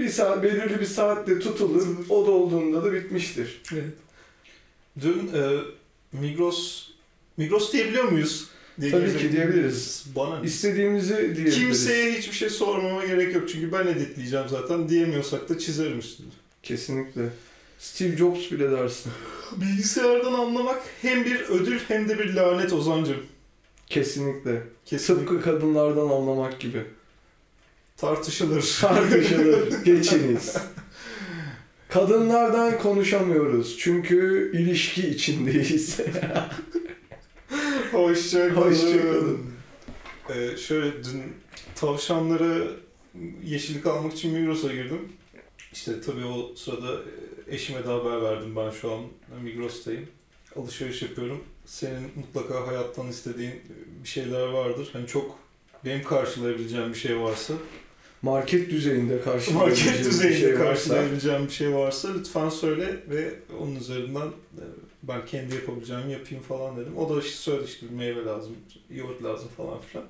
[0.00, 3.62] Bir saat, belirli bir saatte tutulur, o dolduğunda da bitmiştir.
[5.00, 5.58] Dün e,
[6.12, 6.88] Migros
[7.36, 8.48] Migros diyebiliyor muyuz?
[8.80, 10.06] Diye Tabii ki diyebiliriz.
[10.16, 10.46] Bana ne?
[10.46, 11.54] İstediğimizi diyebiliriz.
[11.54, 14.88] Kimseye hiçbir şey sormama gerek yok çünkü ben editleyeceğim zaten.
[14.88, 16.26] Diyemiyorsak da çizerim üstüne.
[16.62, 17.22] Kesinlikle.
[17.78, 19.12] Steve Jobs bile dersin.
[19.56, 23.16] Bilgisayardan anlamak hem bir ödül hem de bir lanet Ozancım.
[23.86, 24.62] Kesinlikle.
[24.84, 25.26] Kesinlikle.
[25.26, 26.84] Tıpkı kadınlardan anlamak gibi.
[28.00, 28.76] Tartışılır.
[28.80, 29.84] Tartışılır.
[29.84, 30.56] Geçiniz.
[31.88, 36.00] Kadınlardan konuşamıyoruz çünkü ilişki içindeyiz.
[37.92, 38.70] Hoşça kalın.
[38.70, 39.40] Hoşça kalın.
[40.30, 41.22] Ee, şöyle dün
[41.74, 42.76] tavşanları
[43.44, 45.12] yeşillik almak için Migros'a girdim.
[45.72, 49.00] İşte tabii o sırada e, eşime de haber verdim ben şu an
[49.42, 50.06] Migros'tayım.
[50.56, 51.44] Alışveriş yapıyorum.
[51.66, 53.54] Senin mutlaka hayattan istediğin
[54.02, 54.90] bir şeyler vardır.
[54.92, 55.38] Hani çok
[55.84, 57.54] benim karşılayabileceğim bir şey varsa,
[58.22, 63.34] Market düzeyinde karşılayabileceğimiz market bir düzeyinde şey varsa karşılayabileceğim bir şey varsa lütfen söyle ve
[63.60, 64.64] onun üzerinden e,
[65.02, 66.96] ben kendi yapabileceğimi yapayım falan dedim.
[66.96, 68.56] O da işte söyledi işte bir meyve lazım,
[68.90, 70.06] yoğurt lazım falan filan.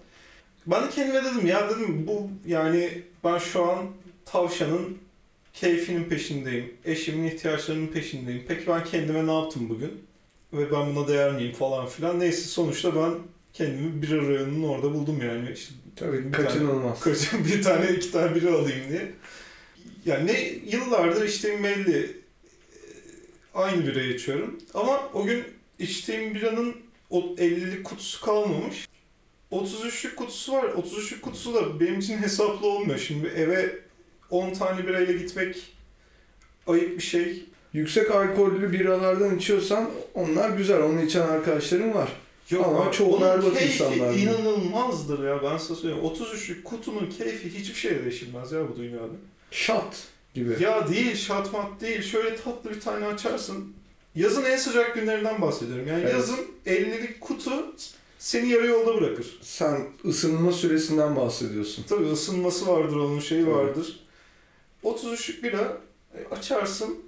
[0.66, 3.86] Ben de kendime dedim ya dedim bu yani ben şu an
[4.24, 4.98] tavşanın
[5.52, 6.74] keyfinin peşindeyim.
[6.84, 8.44] Eşimin ihtiyaçlarının peşindeyim.
[8.48, 10.02] Peki ben kendime ne yaptım bugün?
[10.52, 12.20] Ve ben buna değer miyim falan filan.
[12.20, 13.14] Neyse sonuçta ben
[13.52, 15.52] kendimi bir rayonunun orada buldum yani.
[15.52, 17.00] İşte tabii kaçınılmaz.
[17.00, 19.12] Kaçın bir tane iki tane biri alayım diye.
[20.06, 20.40] Yani ne
[20.76, 22.20] yıllardır içtiğim belli.
[23.54, 24.58] Aynı birayı içiyorum.
[24.74, 25.44] Ama o gün
[25.78, 26.76] içtiğim biranın
[27.10, 28.88] o 50'lik kutusu kalmamış.
[29.52, 30.64] 33'lük kutusu var.
[30.64, 32.98] 33'lük kutusu da benim için hesaplı olmuyor.
[32.98, 33.78] Şimdi eve
[34.30, 35.72] 10 tane birayla gitmek
[36.66, 37.44] ayıp bir şey.
[37.72, 40.82] Yüksek alkollü biralardan içiyorsan onlar güzel.
[40.82, 42.08] Onu içen arkadaşlarım var.
[42.50, 44.14] Yok Ama abi, çoğu berbat keyfi insanlar.
[44.14, 46.04] inanılmazdır ya ben size söyleyeyim.
[46.04, 49.12] 33'lük kutunun keyfi hiçbir şeyle değişilmez ya bu dünyada.
[49.50, 50.62] Şat gibi.
[50.62, 52.02] Ya değil, şatmat değil.
[52.02, 53.72] Şöyle tatlı bir tane açarsın.
[54.14, 55.86] Yazın en sıcak günlerinden bahsediyorum.
[55.86, 56.12] Yani Evet.
[56.14, 57.74] yazın 50'lik kutu
[58.18, 59.38] seni yarı yolda bırakır.
[59.42, 61.84] Sen ısınma süresinden bahsediyorsun.
[61.88, 63.54] Tabii ısınması vardır onun şeyi Tabii.
[63.54, 64.00] vardır.
[64.84, 65.76] 33'lük bira
[66.14, 66.98] e, açarsın.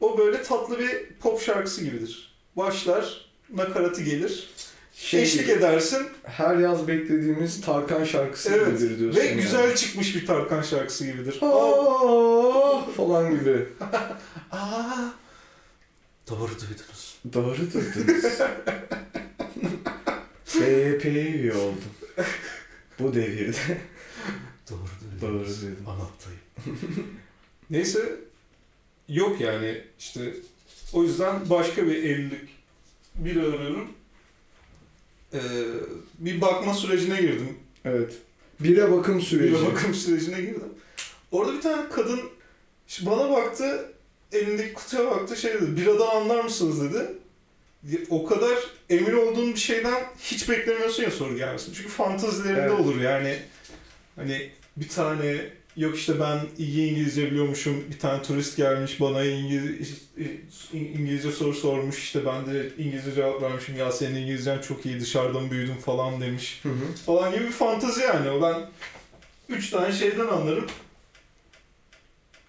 [0.00, 2.32] O böyle tatlı bir pop şarkısı gibidir.
[2.56, 4.48] Başlar, nakaratı gelir.
[4.98, 8.66] Şey eşlik gibi, edersin her yaz beklediğimiz Tarkan şarkısı Evet.
[8.66, 9.20] gibidir diyorsun.
[9.20, 9.40] ve yani.
[9.40, 11.38] güzel çıkmış bir Tarkan şarkısı gibidir.
[11.42, 13.66] Aa, falan gibi.
[14.50, 15.10] aa.
[16.30, 17.16] Doğru duydunuz.
[17.32, 18.24] Doğru duydunuz.
[20.60, 21.84] BYP'ye üye oldum.
[22.98, 23.78] Bu devirde.
[24.70, 24.78] Doğru
[25.20, 25.62] Doğru duydunuz.
[25.62, 25.84] duydum.
[25.88, 26.40] Anlattayım.
[27.70, 28.16] Neyse
[29.08, 30.34] yok yani işte
[30.92, 32.48] o yüzden başka bir evlilik
[33.14, 33.88] bir arıyorum.
[35.34, 35.38] Ee,
[36.18, 37.56] bir bakma sürecine girdim.
[37.84, 38.12] Evet.
[38.60, 39.54] Bire bakım süreci.
[39.54, 40.62] Bir bakım sürecine girdim.
[41.32, 42.20] Orada bir tane kadın
[43.00, 43.92] bana baktı,
[44.32, 47.06] elindeki kutuya baktı şey dedi, biradan anlar mısınız dedi.
[48.10, 48.58] O kadar
[48.90, 51.72] emin olduğun bir şeyden hiç beklemiyorsun ya soru gelmesin.
[51.72, 52.80] Çünkü fantazilerinde Evet.
[52.80, 53.38] olur yani.
[54.16, 57.84] Hani bir tane yok işte ben iyi İngilizce biliyormuşum.
[57.90, 60.08] Bir tane turist gelmiş bana İngiliz,
[60.72, 61.98] İngilizce soru sormuş.
[61.98, 63.76] işte ben de İngilizce cevap vermişim.
[63.76, 66.94] Ya senin İngilizcen çok iyi dışarıdan büyüdüm falan demiş Hı hı.
[67.06, 68.30] falan gibi bir fantazi yani.
[68.30, 68.60] O ben
[69.48, 70.66] üç tane şeyden anlarım.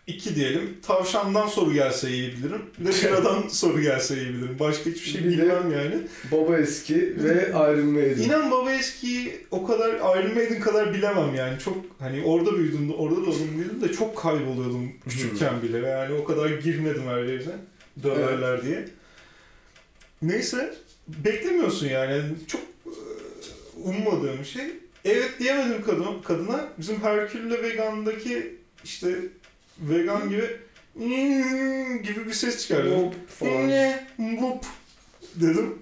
[0.09, 0.77] İki diyelim.
[0.81, 2.61] Tavşandan soru gelse iyi bilirim.
[2.79, 4.55] Bir de biradan soru gelse iyi bilirim.
[4.59, 6.07] Başka hiçbir şey Bir bilmem yani.
[6.31, 8.23] Baba eski ve Iron Maiden.
[8.23, 11.59] İnan baba eskiyi o kadar Iron Maiden kadar bilemem yani.
[11.59, 15.87] Çok hani orada büyüdüm, orada doğdum büyüdüm de çok kayboluyordum küçükken bile.
[15.87, 17.55] Yani o kadar girmedim her yerine.
[18.03, 18.85] Döverler diye.
[20.21, 20.73] Neyse
[21.07, 22.21] beklemiyorsun yani.
[22.47, 22.91] Çok e,
[23.83, 24.65] ummadığım şey.
[25.05, 26.67] Evet diyemedim kadın, kadına.
[26.77, 29.15] Bizim Herkül'le Vegan'daki işte
[29.81, 30.57] vegan gibi
[30.93, 32.89] "Hmm" gibi bir ses çıkardı.
[33.67, 34.07] Ne?
[34.17, 34.65] Mup
[35.35, 35.79] dedim.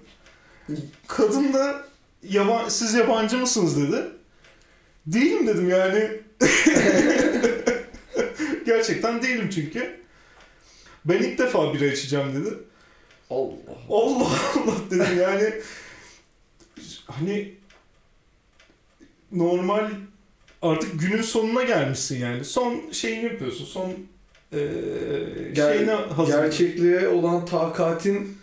[1.06, 1.84] Kadın da
[2.22, 4.04] yaban, siz yabancı mısınız dedi.
[5.06, 6.10] Değilim dedim yani.
[8.66, 10.00] Gerçekten değilim çünkü.
[11.04, 12.54] Ben ilk defa bira içeceğim dedi.
[13.30, 13.52] Allah.
[13.90, 15.54] Allah Allah dedim yani.
[17.06, 17.54] Hani
[19.32, 19.90] normal
[20.62, 22.44] artık günün sonuna gelmişsin yani.
[22.44, 23.64] Son şeyini yapıyorsun.
[23.64, 23.92] Son
[24.52, 24.60] eee
[25.54, 26.32] Ger- şeyine hazır.
[26.42, 28.36] Gerçekliğe olan takatin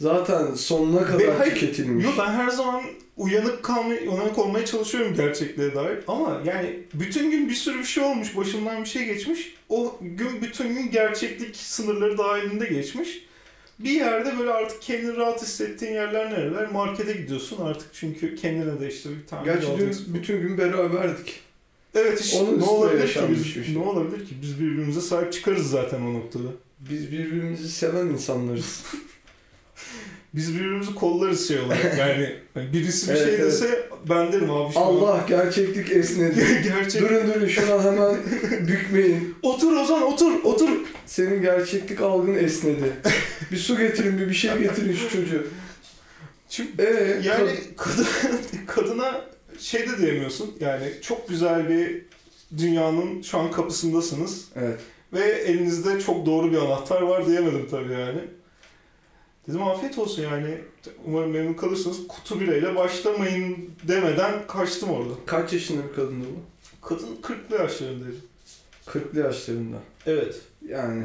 [0.00, 2.04] zaten sonuna kadar Ve hayır, tüketilmiş.
[2.04, 2.82] Yok ben her zaman
[3.16, 5.98] uyanık kalmaya, uyanık olmaya çalışıyorum gerçekliğe dair.
[6.08, 9.54] Ama yani bütün gün bir sürü bir şey olmuş, başımdan bir şey geçmiş.
[9.68, 13.08] O gün bütün gün gerçeklik sınırları dahilinde geçmiş.
[13.78, 16.72] Bir yerde böyle artık kendini rahat hissettiğin yerler nereler?
[16.72, 21.40] Markete gidiyorsun artık çünkü kendine de işte bir tane Gerçi dün bütün gün beraberdik.
[21.94, 23.74] Evet işte Onun ne olabilir ki biz, şey.
[23.74, 26.48] ne olabilir ki biz birbirimize sahip çıkarız zaten o noktada.
[26.80, 28.82] Biz birbirimizi seven insanlarız.
[30.34, 33.44] Biz birbirimizi kollarız şey olarak yani hani birisi bir Evet, şey evet.
[33.46, 36.60] dese ben derim abi şu an- Allah gerçeklik esnedi.
[36.64, 37.02] Gerçek.
[37.02, 38.16] durun durun şu an hemen
[38.68, 39.34] bükmeyin.
[39.42, 40.68] Otur Ozan otur otur.
[41.06, 42.92] Senin gerçeklik algın esnedi.
[43.52, 45.46] Bir su getirin bir bir şey getirin şu çocuğu.
[46.48, 48.06] Şimdi Ee, yani kad- kadın,
[48.66, 49.24] kadına
[49.58, 52.02] şey de diyemiyorsun yani çok güzel bir
[52.58, 54.80] dünyanın şu an kapısındasınız Evet.
[55.12, 58.20] ve elinizde çok doğru bir anahtar var diyemedim tabii yani.
[59.48, 60.58] Dedim afiyet olsun yani
[61.04, 62.06] umarım memnun kalırsınız.
[62.08, 65.12] Kutu bireyle başlamayın demeden kaçtım orada.
[65.26, 66.40] Kaç yaşında bir kadındı bu?
[66.88, 68.16] Kadın 40'lı yaşlarındaydı.
[68.86, 69.76] 40'lı yaşlarında.
[70.06, 70.40] Evet.
[70.68, 71.04] Yani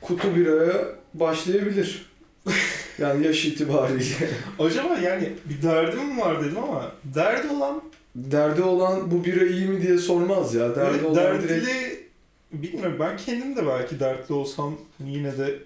[0.00, 2.06] kutu biraya başlayabilir.
[2.98, 4.30] yani yaş itibariyle.
[4.58, 7.82] Acaba yani bir derdim mi var dedim ama derdi olan
[8.16, 10.76] Derdi olan bu bira iyi mi diye sormaz ya.
[10.76, 12.02] Derdi Evet, olan dertli direkt
[12.52, 15.58] bilmiyorum ben kendim de belki dertli olsam yine de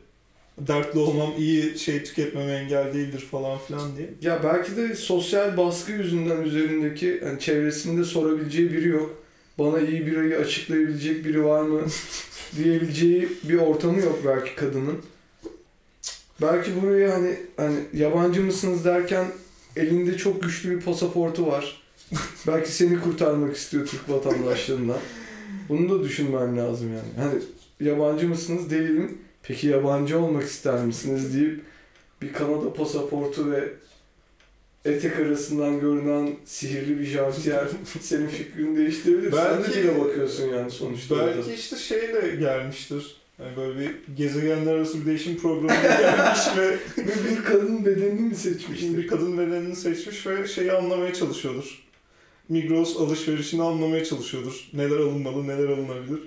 [0.58, 4.08] dertli olmam iyi şey tüketmeme engel değildir falan filan diye.
[4.22, 9.22] Ya belki de sosyal baskı yüzünden üzerindeki yani çevresinde sorabileceği biri yok.
[9.58, 11.80] Bana iyi birayı açıklayabilecek biri var mı
[12.56, 14.98] diyebileceği bir ortamı yok belki kadının.
[16.42, 19.26] Belki buraya hani hani yabancı mısınız derken
[19.76, 21.82] elinde çok güçlü bir pasaportu var.
[22.46, 24.98] belki seni kurtarmak istiyor Türk vatandaşlığından.
[25.68, 27.28] Bunu da düşünmen lazım yani.
[27.28, 27.42] Hani
[27.90, 29.18] yabancı mısınız değilim.
[29.42, 31.60] Peki yabancı olmak ister misiniz deyip
[32.22, 33.68] bir Kanada pasaportu ve
[34.84, 37.68] etek arasından görünen sihirli bir jartiyer
[38.00, 39.32] senin fikrini değiştirebilir.
[39.32, 41.26] Sen de Belki- bile bakıyorsun yani sonuçta orada.
[41.36, 43.19] Belki işte şeyle gelmiştir.
[43.40, 46.76] Yani böyle bir gezegenler arası bir değişim programına gelmiş ve
[47.30, 48.96] bir kadın bedenini mi seçmiştir?
[48.96, 51.82] bir kadın bedenini seçmiş ve şeyi anlamaya çalışıyordur.
[52.48, 54.68] Migros alışverişini anlamaya çalışıyordur.
[54.72, 56.20] Neler alınmalı, neler alınabilir.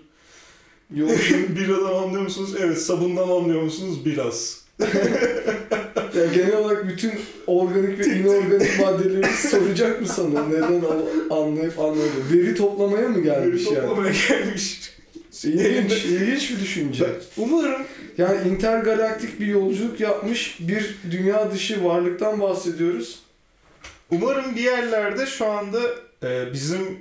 [0.96, 2.56] Yolcu, Biradan anlıyor musunuz?
[2.60, 2.78] Evet.
[2.82, 4.06] Sabundan anlıyor musunuz?
[4.06, 4.64] Biraz.
[6.16, 7.12] ya genel olarak bütün
[7.48, 10.48] organik ve inorganik maddeleri soracak mı sana?
[10.48, 10.84] Neden
[11.30, 12.10] anlayıp anladı?
[12.32, 13.88] Veri toplamaya mı gelmiş Böyle yani?
[13.88, 14.93] toplamaya gelmiş.
[15.44, 17.06] İlginç, ilginç bir düşünce.
[17.38, 17.82] Umarım
[18.18, 23.20] Yani intergalaktik bir yolculuk yapmış bir dünya dışı varlıktan bahsediyoruz.
[24.12, 25.80] umarım bir yerlerde şu anda
[26.24, 27.00] e, bizim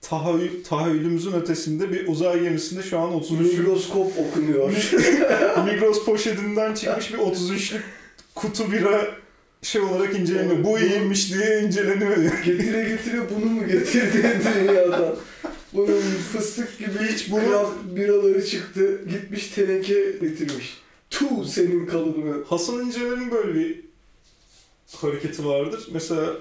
[0.00, 4.70] tahayyül, tahayyülümüzün ötesinde bir uzay gemisinde şu an 33 Mikroskop okunuyor.
[5.64, 7.80] Migros poşetinden çıkmış bir 33'lük
[8.34, 9.06] kutu bira
[9.62, 10.64] şey olarak inceleniyor.
[10.64, 12.16] Bu iyiymiş diye inceleniyor.
[12.44, 15.16] getire getire bunu mu getirdi dünyadan?
[15.74, 16.00] Bunun
[16.32, 19.00] fıstık gibi hiç craft biraları çıktı.
[19.08, 20.78] Gitmiş teneke getirmiş.
[21.10, 22.44] Tu senin kalıbını.
[22.44, 23.80] Hasan İnceler'in böyle bir
[24.96, 25.88] hareketi vardır.
[25.92, 26.32] Mesela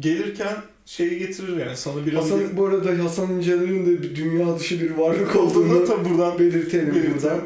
[0.00, 4.80] gelirken şeyi getirir yani sana biraz Hasan, bu arada Hasan İnceler'in de bir dünya dışı
[4.80, 7.14] bir varlık olduğunu tabi buradan belirtelim belirtelim.
[7.14, 7.40] buradan.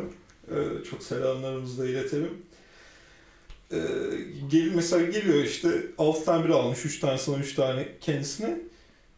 [0.51, 2.31] Ee, çok selamlarımızı da iletelim.
[3.73, 3.79] Ee,
[4.51, 8.59] gel, mesela geliyor işte 6 tane bira almış, 3 tane sana 3 tane kendisine.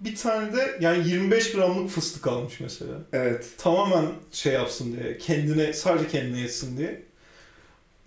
[0.04, 2.92] Bir tane de yani 25 gramlık fıstık almış mesela.
[3.12, 3.46] Evet.
[3.58, 7.02] Tamamen şey yapsın diye, kendine, sadece kendine yetsin diye.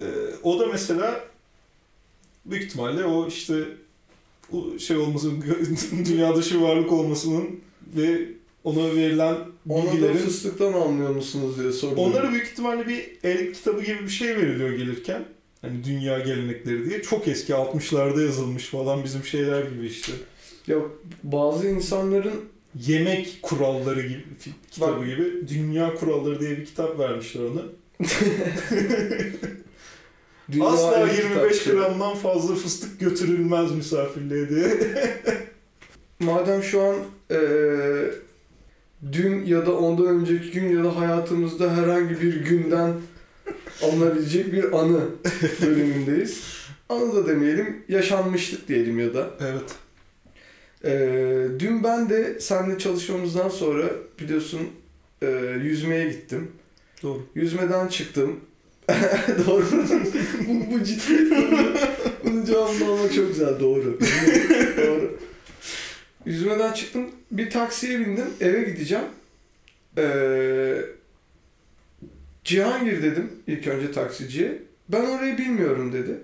[0.02, 0.06] Ee,
[0.44, 1.24] o da mesela
[2.46, 3.56] büyük ihtimalle o işte
[4.52, 5.44] o şey olmasının,
[6.06, 7.60] dünya dışı bir varlık olmasının
[7.96, 8.22] ve
[8.64, 9.38] ona verilen
[9.70, 12.04] Ona da bilgilerin fıstıktan anlıyor musunuz diye soruyorum.
[12.04, 15.26] Onlara büyük ihtimalle bir el kitabı gibi bir şey veriliyor gelirken.
[15.62, 17.02] Hani dünya gelenekleri diye.
[17.02, 20.12] Çok eski 60'larda yazılmış falan bizim şeyler gibi işte.
[20.68, 20.78] Ya
[21.24, 22.34] bazı insanların
[22.88, 24.24] Yemek kuralları gibi
[24.72, 25.06] kitabı Bak.
[25.06, 25.48] gibi.
[25.48, 27.62] Dünya kuralları diye bir kitap vermişler ona.
[30.62, 31.72] Asla el 25 kitapçı.
[31.72, 34.68] gramdan fazla fıstık götürülmez misafirliğe diye.
[36.20, 36.96] Madem şu an
[37.32, 38.12] eee,
[39.12, 42.94] dün ya da ondan önceki gün ya da hayatımızda herhangi bir günden
[43.84, 45.00] alınabilecek bir anı
[45.62, 46.44] bölümündeyiz.
[46.90, 49.30] Anı da demeyelim, yaşanmışlık diyelim ya da.
[49.40, 49.64] evet.
[50.84, 53.84] Eee, dün ben de seninle çalışmamızdan sonra
[54.20, 54.62] biliyorsun
[55.22, 55.30] eee,
[55.64, 56.52] yüzmeye gittim.
[57.04, 57.22] Doğru.
[57.36, 58.40] Yüzmeden çıktım.
[59.48, 59.66] doğru.
[60.48, 61.30] bu, bu ciddi.
[62.26, 63.60] Bunun cevabını almak çok güzel.
[63.60, 64.00] Doğru.
[64.78, 65.20] doğru.
[66.26, 67.06] Yüzmeden çıktım.
[67.32, 68.26] Bir taksiye bindim.
[68.42, 69.06] Eve gideceğim.
[69.98, 70.82] Ee,
[72.44, 74.62] Cihangir dedim ilk önce taksiciye.
[74.90, 76.18] Ben orayı bilmiyorum dedi.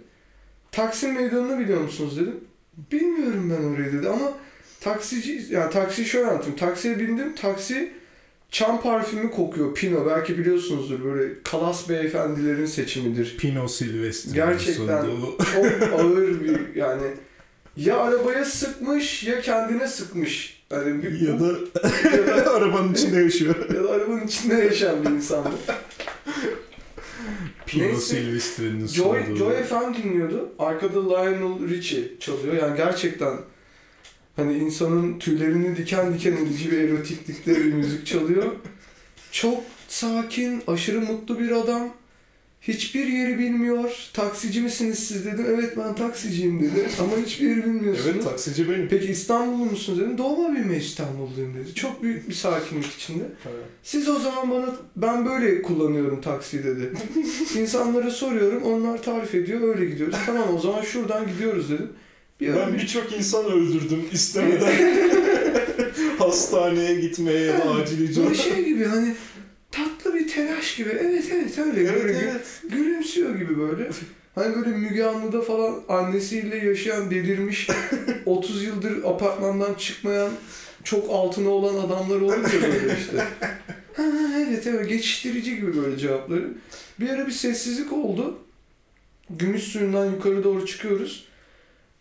[0.71, 2.39] Taksim meydanını biliyor musunuz dedim.
[2.91, 4.33] Bilmiyorum ben orayı dedi ama
[4.81, 6.55] taksici yani taksi şöyle anlatayım.
[6.55, 7.36] Taksiye bindim.
[7.36, 7.91] Taksi
[8.51, 9.73] çam parfümü kokuyor.
[9.73, 13.38] Pino belki biliyorsunuzdur böyle kalas beyefendilerin seçimidir.
[13.38, 14.33] Pino Silvestri.
[14.33, 15.05] Gerçekten.
[15.53, 15.65] Çok
[15.99, 17.07] ağır bir yani
[17.77, 20.63] ya arabaya sıkmış ya kendine sıkmış.
[20.71, 21.47] Yani bir, ya da
[22.27, 23.55] ya da, arabanın içinde yaşıyor.
[23.75, 25.43] ya da arabanın içinde yaşayan bir insan.
[27.65, 27.95] Pino.
[27.95, 29.38] Silvestri'nin Joy, sunduğu.
[29.38, 30.49] Joy FM dinliyordu.
[30.60, 32.54] Arkada Lionel Richie çalıyor.
[32.54, 33.38] Yani gerçekten
[34.36, 38.52] hani insanın tüylerini diken diken edici bir erotiklikte bir müzik çalıyor.
[39.32, 41.93] Çok sakin, aşırı mutlu bir adam.
[42.67, 44.10] Hiçbir yeri bilmiyor.
[44.13, 45.45] Taksici misiniz siz dedim.
[45.49, 46.88] Evet ben taksiciyim dedi.
[46.99, 48.08] Ama hiçbir yeri bilmiyorsunuz.
[48.13, 48.88] Evet taksici benim.
[48.88, 50.17] Peki İstanbullu musunuz dedim.
[50.17, 51.76] Doğma büyüme İstanbulluyum dedi.
[51.76, 53.23] Çok büyük bir sakinlik içinde.
[53.84, 56.91] Siz o zaman bana ben böyle kullanıyorum taksi dedi.
[57.60, 60.15] İnsanlara soruyorum, onlar tarif ediyor, öyle gidiyoruz.
[60.26, 61.89] Tamam o zaman şuradan gidiyoruz dedim.
[62.39, 64.73] Bir Ben birçok insan öldürdüm istemeden.
[66.17, 68.34] Hastaneye gitmeye ya da acil icra.
[68.34, 69.15] şey gibi hani
[70.77, 70.89] gibi.
[70.89, 72.62] Evet evet öyle Evet böyle gü- evet.
[72.69, 73.89] gülümsüyor gibi böyle.
[74.36, 77.67] Hani böyle Müge Anlı'da falan annesiyle yaşayan delirmiş
[78.25, 80.31] 30 yıldır apartmandan çıkmayan
[80.83, 83.27] çok altına olan adamlar olur ya böyle işte.
[83.93, 84.03] Ha,
[84.47, 86.53] evet evet geçiştirici gibi böyle cevapları.
[86.99, 88.39] Bir ara bir sessizlik oldu.
[89.29, 91.27] Gümüş suyundan yukarı doğru çıkıyoruz.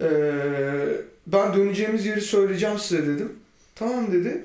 [0.00, 0.06] Ee,
[1.26, 3.32] ben döneceğimiz yeri söyleyeceğim size dedim.
[3.74, 4.44] Tamam dedi.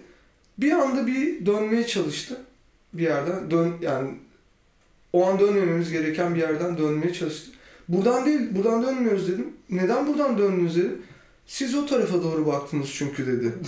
[0.57, 2.37] Bir anda bir dönmeye çalıştı.
[2.93, 4.09] Bir yerden dön yani
[5.13, 7.51] o an dönmememiz gereken bir yerden dönmeye çalıştı.
[7.89, 9.53] Buradan değil, buradan dönmüyoruz dedim.
[9.69, 11.01] Neden buradan döndünüz dedim.
[11.47, 13.53] Siz o tarafa doğru baktınız çünkü dedi.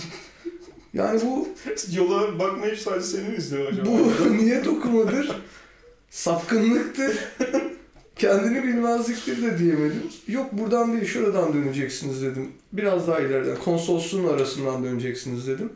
[0.94, 1.48] Yani bu
[1.92, 3.86] Yola bakmayıp sadece seni mi izliyor acaba?
[3.86, 5.42] bu niyet okumadır.
[6.10, 7.18] Sapkınlıktır.
[8.16, 10.02] Kendini bilmezliktir de diyemedim.
[10.28, 12.48] Yok buradan değil şuradan döneceksiniz dedim.
[12.72, 13.56] Biraz daha ileriden.
[13.56, 15.72] Konsolosluğun arasından döneceksiniz dedim.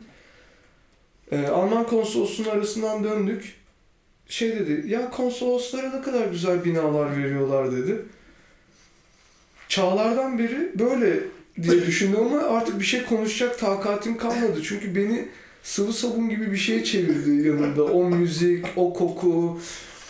[1.31, 3.53] Ee, Alman konsolosluğun arasından döndük.
[4.27, 8.05] Şey dedi, ya konsoloslara ne kadar güzel binalar veriyorlar dedi.
[9.69, 11.19] Çağlardan beri böyle
[11.61, 14.61] diye düşündüm ama artık bir şey konuşacak takatim kalmadı.
[14.63, 15.27] Çünkü beni
[15.63, 17.83] sıvı sabun gibi bir şeye çevirdi yanında.
[17.83, 19.59] O müzik, o koku,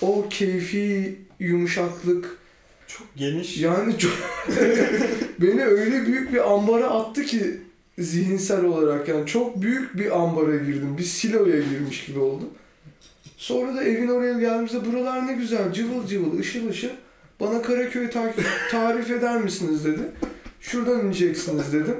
[0.02, 2.38] o keyfi yumuşaklık.
[2.88, 3.58] Çok geniş.
[3.58, 4.12] Yani çok...
[5.40, 7.58] beni öyle büyük bir ambara attı ki
[8.00, 10.96] zihinsel olarak yani çok büyük bir ambara girdim.
[10.98, 12.50] Bir siloya girmiş gibi oldum.
[13.38, 16.90] Sonra da evin oraya geldiğimizde buralar ne güzel cıvıl cıvıl ışıl ışıl.
[17.40, 18.34] Bana Karaköy'ü ta-
[18.72, 20.02] tarif eder misiniz dedi.
[20.62, 21.96] Şuradan ineceksiniz dedim.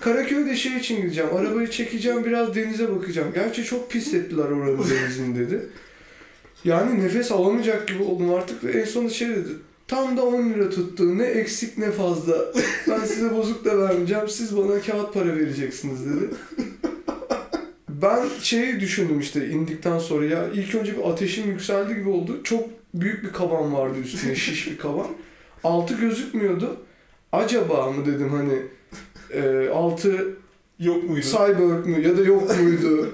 [0.00, 1.30] Karaköy'de şey için gideceğim.
[1.36, 3.28] Arabayı çekeceğim biraz denize bakacağım.
[3.34, 5.66] Gerçi çok pis ettiler oranın denizini dedi.
[6.64, 9.48] Yani nefes alamayacak gibi oldum artık ve en sonunda şey dedi.
[9.88, 11.18] Tam da 10 lira tuttu.
[11.18, 12.36] Ne eksik ne fazla.
[12.88, 14.28] Ben size bozuk da vermeyeceğim.
[14.28, 16.30] Siz bana kağıt para vereceksiniz dedi.
[17.88, 22.40] Ben şeyi düşündüm işte indikten sonra ya ilk önce bir ateşim yükseldi gibi oldu.
[22.44, 25.06] Çok büyük bir kaban vardı üstüne şiş bir kaban.
[25.64, 26.76] Altı gözükmüyordu.
[27.32, 28.62] Acaba mı dedim hani
[29.30, 30.36] e, altı
[30.78, 31.26] Yok muydu?
[31.26, 33.10] cyborg mu ya da yok muydu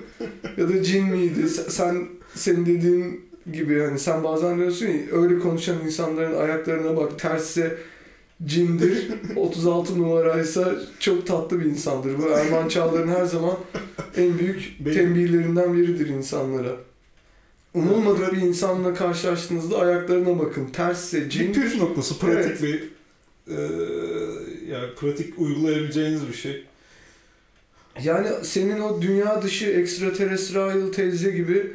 [0.56, 1.48] ya da cin miydi?
[1.48, 7.18] Sen, sen senin dediğin gibi hani sen bazen diyorsun ya öyle konuşan insanların ayaklarına bak
[7.18, 7.76] tersse
[8.44, 12.18] cindir 36 numaraysa çok tatlı bir insandır.
[12.18, 13.56] Bu Erman Çağlar'ın her zaman
[14.16, 16.76] en büyük Benim- tembihlerinden biridir insanlara.
[17.74, 20.66] Umulmadık bir insanla karşılaştığınızda ayaklarına bakın.
[20.72, 22.62] Tersse bir cin püf noktası, pratik Evet.
[22.62, 22.82] bir
[23.56, 23.60] e,
[24.72, 26.64] yani pratik uygulayabileceğiniz bir şey.
[28.02, 31.72] Yani senin o dünya dışı extraterrestrial teyze gibi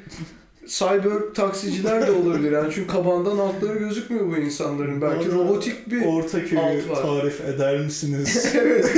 [0.68, 2.52] cyber taksiciler de olabilir.
[2.52, 5.02] Yani çünkü kabandan altları gözükmüyor bu insanların.
[5.02, 6.06] Belki Bana robotik bir...
[6.06, 7.02] Ortaköy'ü alt var.
[7.02, 8.52] tarif eder misiniz?
[8.62, 8.92] evet.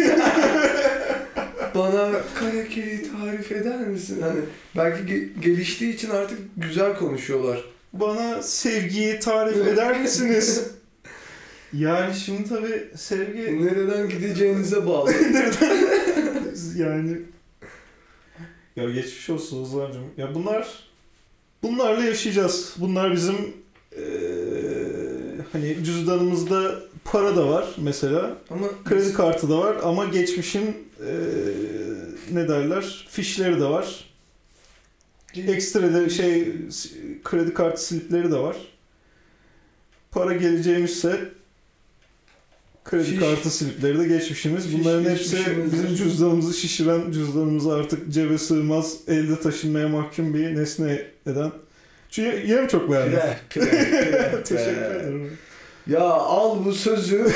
[1.75, 4.21] Bana Karaköy'ü tarif eder misin?
[4.21, 4.39] Hani
[4.77, 7.63] belki ge- geliştiği için artık güzel konuşuyorlar.
[7.93, 10.67] Bana sevgiyi tarif eder misiniz?
[11.73, 15.11] yani şimdi tabii sevgi Nereden gideceğinize bağlı.
[16.77, 17.17] yani
[18.75, 20.03] ya geçmiş olsun Ozan'cığım.
[20.17, 20.88] Ya bunlar
[21.63, 22.73] bunlarla yaşayacağız.
[22.77, 23.35] Bunlar bizim
[23.97, 24.03] eee,
[25.51, 28.37] hani cüzdanımızda para da var mesela.
[28.49, 31.07] Ama Kredi kartı da var ama geçmişin eee,
[32.31, 34.05] ne derler fişleri de var.
[35.35, 36.53] Ekstra da şey
[37.23, 38.55] kredi kartı slipleri de var.
[40.11, 41.29] Para geleceğimizse
[42.89, 43.19] kredi Fiş.
[43.19, 44.79] kartı slipleri de geçmişimiz.
[44.79, 45.73] Bunların hepsi geçmişimiz.
[45.73, 51.51] bizim cüzdanımızı şişiren, cüzdanımızı artık cebe sığmaz, elde taşınmaya mahkum bir nesne eden.
[52.09, 53.19] Çünkü mi çok beğendim?
[53.49, 55.31] Pre, pre, pre, Teşekkür ederim.
[55.87, 57.27] Ya al bu sözü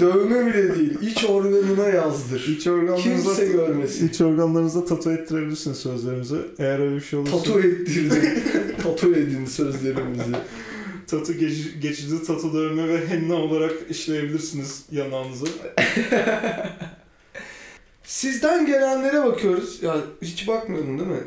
[0.00, 0.98] Dövme bile değil.
[1.02, 2.48] İç organına yazdır.
[2.48, 4.08] İç organlarınıza, Kimse görmesin.
[4.08, 6.36] iç organlarınıza tatu ettirebilirsiniz sözlerimizi.
[6.58, 7.36] Eğer öyle bir şey olursa.
[7.36, 8.42] Tatu ettirdim.
[8.82, 10.22] Tatu edin sözlerimizi.
[11.08, 15.46] Tatu geç- geçici dövme ve henna olarak işleyebilirsiniz yanağınızı.
[18.02, 19.82] Sizden gelenlere bakıyoruz.
[19.82, 21.24] Ya hiç bakmıyordun değil mi?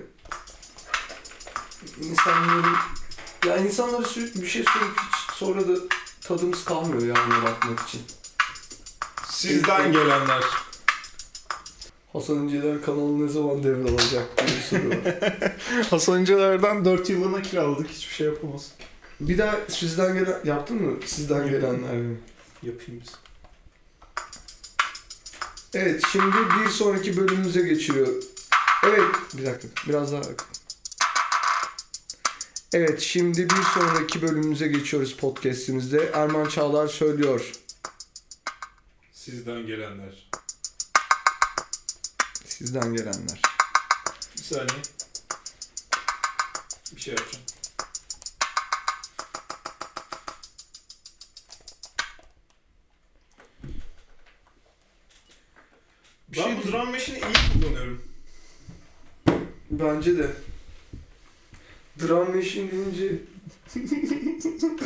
[2.02, 2.76] İnsanların...
[3.46, 5.74] Ya insanlara sürekli bir şey söyleyip hiç sonra da
[6.22, 8.02] tadımız kalmıyor ya ona bakmak için.
[9.30, 10.44] Sizden gelenler.
[12.14, 15.34] Hasan İnceler kanalı ne zaman devralacak diye bir soru var.
[15.90, 17.90] Hasan İnceler'den 4 yıllığına kiraladık.
[17.90, 18.72] Hiçbir şey yapamaz.
[19.22, 20.40] Bir daha sizden gelen...
[20.44, 21.00] Yaptın mı?
[21.06, 22.18] Sizden gelenler mi?
[22.64, 23.14] Yapayım biz.
[25.74, 28.08] Evet şimdi bir sonraki bölümümüze geçiyor.
[28.84, 30.22] Evet bir dakika biraz daha.
[32.74, 36.12] Evet şimdi bir sonraki bölümümüze geçiyoruz podcastimizde.
[36.14, 37.52] Erman Çağlar söylüyor.
[39.14, 40.30] Sizden gelenler.
[42.46, 43.42] Sizden gelenler.
[44.38, 44.82] Bir saniye.
[46.96, 47.51] Bir şey yapacağım.
[56.32, 58.02] Bir ben şey bu drum machine'i iyi kullanıyorum.
[59.72, 60.28] Bence de.
[62.00, 63.16] Drum machine deyince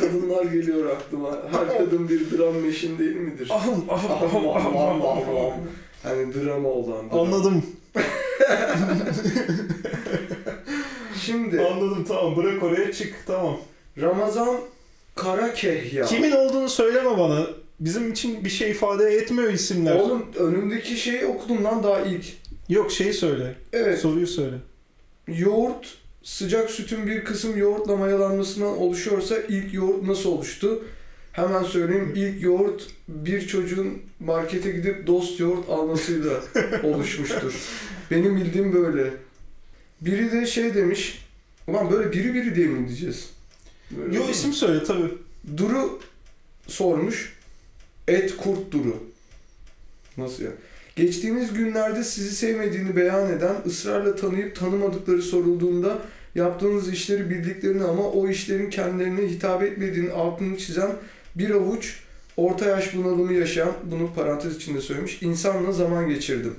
[0.00, 1.30] kadınlar geliyor aklıma.
[1.52, 3.50] Her kadın bir drum machine değil midir?
[3.50, 5.52] Ahım ahım ahım ahım ahım ahım.
[6.02, 7.10] Hani drama olan.
[7.10, 7.18] drum.
[7.20, 7.62] Anladım.
[11.22, 13.56] Şimdi Anladım tamam bırak oraya çık tamam.
[14.00, 14.60] Ramazan
[15.14, 16.04] Karakehya.
[16.04, 17.46] Kimin olduğunu söyleme bana.
[17.80, 19.94] Bizim için bir şey ifade etmiyor isimler.
[19.96, 22.24] Oğlum önümdeki şeyi okudum lan daha ilk.
[22.68, 23.54] Yok şeyi söyle.
[23.72, 23.98] Evet.
[23.98, 24.56] Soruyu söyle.
[25.28, 30.84] Yoğurt sıcak sütün bir kısım yoğurtla mayalanmasından oluşuyorsa ilk yoğurt nasıl oluştu?
[31.32, 36.40] Hemen söyleyeyim ilk yoğurt bir çocuğun markete gidip dost yoğurt almasıyla
[36.82, 37.54] oluşmuştur.
[38.10, 39.10] Benim bildiğim böyle.
[40.00, 41.26] Biri de şey demiş.
[41.68, 43.30] Ulan böyle biri biri diye mi diyeceğiz?
[43.90, 45.08] Böyle Yo isim söyle tabii.
[45.56, 46.00] Duru
[46.68, 47.35] sormuş.
[48.08, 48.96] Et kurt Duru.
[50.16, 50.50] Nasıl ya?
[50.96, 55.98] Geçtiğimiz günlerde sizi sevmediğini beyan eden, ısrarla tanıyıp tanımadıkları sorulduğunda
[56.34, 60.90] yaptığınız işleri bildiklerini ama o işlerin kendilerine hitap etmediğini altını çizen
[61.34, 62.00] bir avuç
[62.36, 66.54] orta yaş bunalımı yaşayan, bunu parantez içinde söylemiş, insanla zaman geçirdim.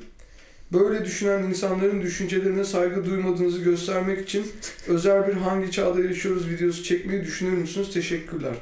[0.73, 4.45] Böyle düşünen insanların düşüncelerine saygı duymadığınızı göstermek için
[4.87, 7.93] özel bir hangi çağda yaşıyoruz videosu çekmeyi düşünür müsünüz?
[7.93, 8.53] Teşekkürler.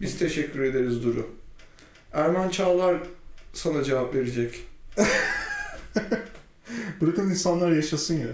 [0.00, 1.37] Biz teşekkür ederiz Duru.
[2.12, 2.96] Erman Çağlar
[3.52, 4.60] sana cevap verecek.
[7.00, 8.28] Bırakın insanlar yaşasın ya.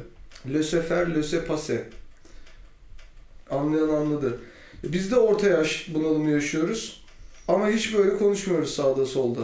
[0.52, 1.88] Le sefer, le se passe.
[3.50, 4.40] Anlayan anladı.
[4.84, 7.04] Biz de orta yaş bunalımı yaşıyoruz.
[7.48, 9.40] Ama hiç böyle konuşmuyoruz sağda solda.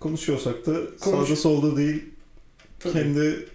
[0.00, 2.04] Konuşuyorsak da Konuş- sağda solda değil
[2.80, 2.92] Tabii.
[2.92, 3.48] kendi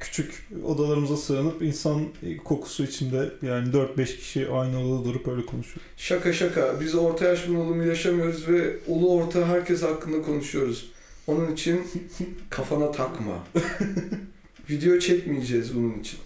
[0.00, 2.06] küçük odalarımıza sığınıp insan
[2.44, 5.86] kokusu içinde yani 4-5 kişi aynı odada durup öyle konuşuyor.
[5.96, 6.80] Şaka şaka.
[6.80, 10.90] Biz orta yaş bunalımı yaşamıyoruz ve ulu orta herkes hakkında konuşuyoruz.
[11.26, 11.82] Onun için
[12.50, 13.44] kafana takma.
[14.70, 16.18] Video çekmeyeceğiz bunun için.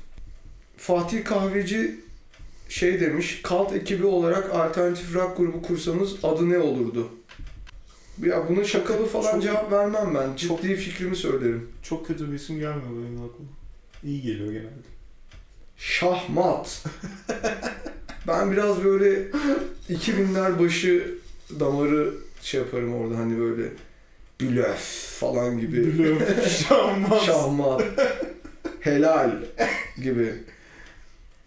[0.76, 2.01] Fatih Kahveci
[2.68, 7.09] şey demiş, Kalt ekibi olarak alternatif rock grubu kursanız adı ne olurdu?
[8.27, 10.37] Ya buna şakalı falan çok- cevap vermem ben.
[10.37, 11.68] çok- Ciddi fikrimi söylerim.
[11.83, 13.49] Çok kötü bir isim gelmiyor benim aklıma.
[14.05, 14.71] İyi geliyor genelde.
[15.77, 16.85] Şahmat.
[18.29, 19.27] ben biraz böyle
[19.91, 21.14] 2000'ler başı
[21.61, 23.62] damarı şey yaparım orada hani böyle
[24.41, 25.77] blöf falan gibi.
[25.87, 26.23] Biliyorum.
[26.68, 27.23] Şahmat.
[27.23, 27.83] Şahmat.
[28.81, 29.31] Helal
[30.03, 30.35] gibi.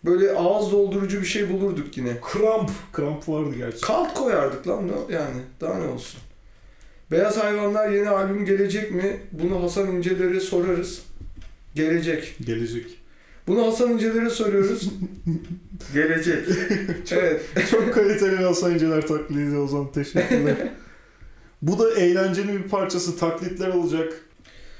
[0.06, 2.18] Böyle ağız doldurucu bir şey bulurduk yine.
[2.22, 2.72] Kramp.
[2.94, 3.82] Kramp vardı gerçi.
[3.82, 5.42] Kalt koyardık lan yani.
[5.62, 6.20] Daha ne olsun.
[7.14, 9.18] Beyaz Hayvanlar yeni albüm gelecek mi?
[9.32, 11.02] Bunu Hasan İnceler'e sorarız.
[11.76, 12.36] Gelecek.
[12.46, 12.86] Gelecek.
[13.48, 14.90] Bunu Hasan İnceler'e soruyoruz.
[15.94, 16.46] Gelecek.
[17.12, 17.42] evet.
[17.72, 20.56] Çok kaliteli Hasan İnceler taklidi o zaman teşekkürler.
[21.62, 23.18] Bu da eğlencenin bir parçası.
[23.18, 24.14] Taklitler olacak.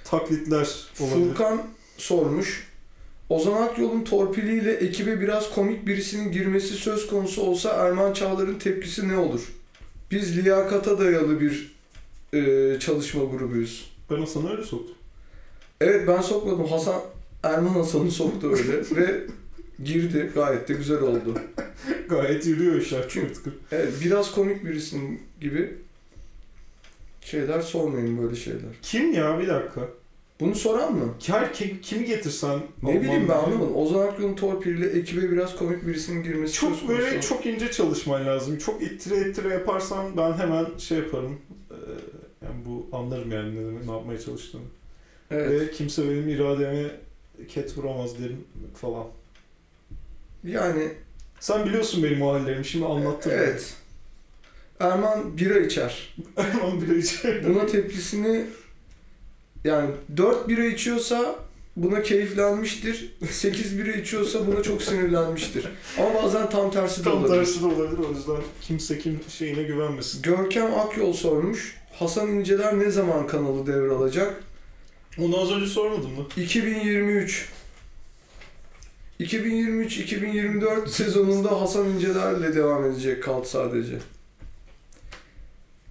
[0.04, 1.28] Taklitler olabilir.
[1.28, 1.62] Furkan
[1.98, 2.68] sormuş.
[3.30, 9.18] Ozan Akyol'un torpiliyle ekibe biraz komik birisinin girmesi söz konusu olsa Erman Çağlar'ın tepkisi ne
[9.18, 9.54] olur?
[10.12, 11.74] Biz liyakata dayalı bir
[12.34, 13.92] e, çalışma grubuyuz.
[14.12, 14.96] Ben Hasan'ı öyle soktum.
[15.82, 16.66] Evet ben sokmadım.
[16.66, 17.02] Hasan
[17.44, 19.22] Erman Hasan'ı soktu öyle ve
[19.84, 20.32] girdi.
[20.36, 21.40] Gayet de güzel oldu.
[22.10, 23.54] Gayet yürüyor işler tıkır.
[23.72, 25.74] Evet biraz komik birisinin gibi
[27.22, 28.62] şeyler sormayın böyle şeyler.
[28.82, 29.82] Kim ya bir dakika.
[30.40, 31.14] Bunu soran mı?
[31.28, 32.60] Her kim, kimi getirsen.
[32.84, 33.76] Ne bileyim ben anlamadım.
[33.76, 38.58] Ozan Akyol'un torpiliyle ekibe biraz komik birisinin girmesi Çok böyle çok ince çalışman lazım.
[38.58, 41.38] Çok ittire ittire yaparsan ben hemen şey yaparım.
[41.72, 41.76] Ee,
[42.66, 44.62] bu anlarım yani ne, demek, ne yapmaya çalıştığını.
[45.32, 45.62] Evet.
[45.62, 46.92] Ve kimse benim irademe
[47.48, 48.44] ket vuramaz derim
[48.76, 49.08] falan.
[50.44, 50.88] Yani
[51.40, 53.30] Sen biliyorsun benim o hallerimi şimdi anlattın.
[53.34, 53.74] evet.
[54.80, 56.16] Erman bira içer.
[56.38, 57.50] Erman bile içeride.
[57.56, 58.46] Buna tepkisini
[59.64, 61.36] yani 4 bira içiyorsa
[61.76, 63.14] buna keyiflenmiştir.
[63.32, 65.68] 8 bira içiyorsa buna çok sinirlenmiştir.
[66.00, 67.34] Ama bazen tam tersi de Tam olabilir.
[67.36, 70.22] tersi de olabilir o yüzden kimse kim şeyine güvenmesin.
[70.22, 71.83] Görkem Akyol sormuş.
[72.04, 74.44] Hasan İnceler ne zaman kanalı devralacak?
[75.18, 76.28] Onu az önce sormadın mı?
[76.38, 77.50] 2023
[79.20, 84.00] 2023-2024 sezonunda Hasan İnceler'le devam edecek kalt sadece.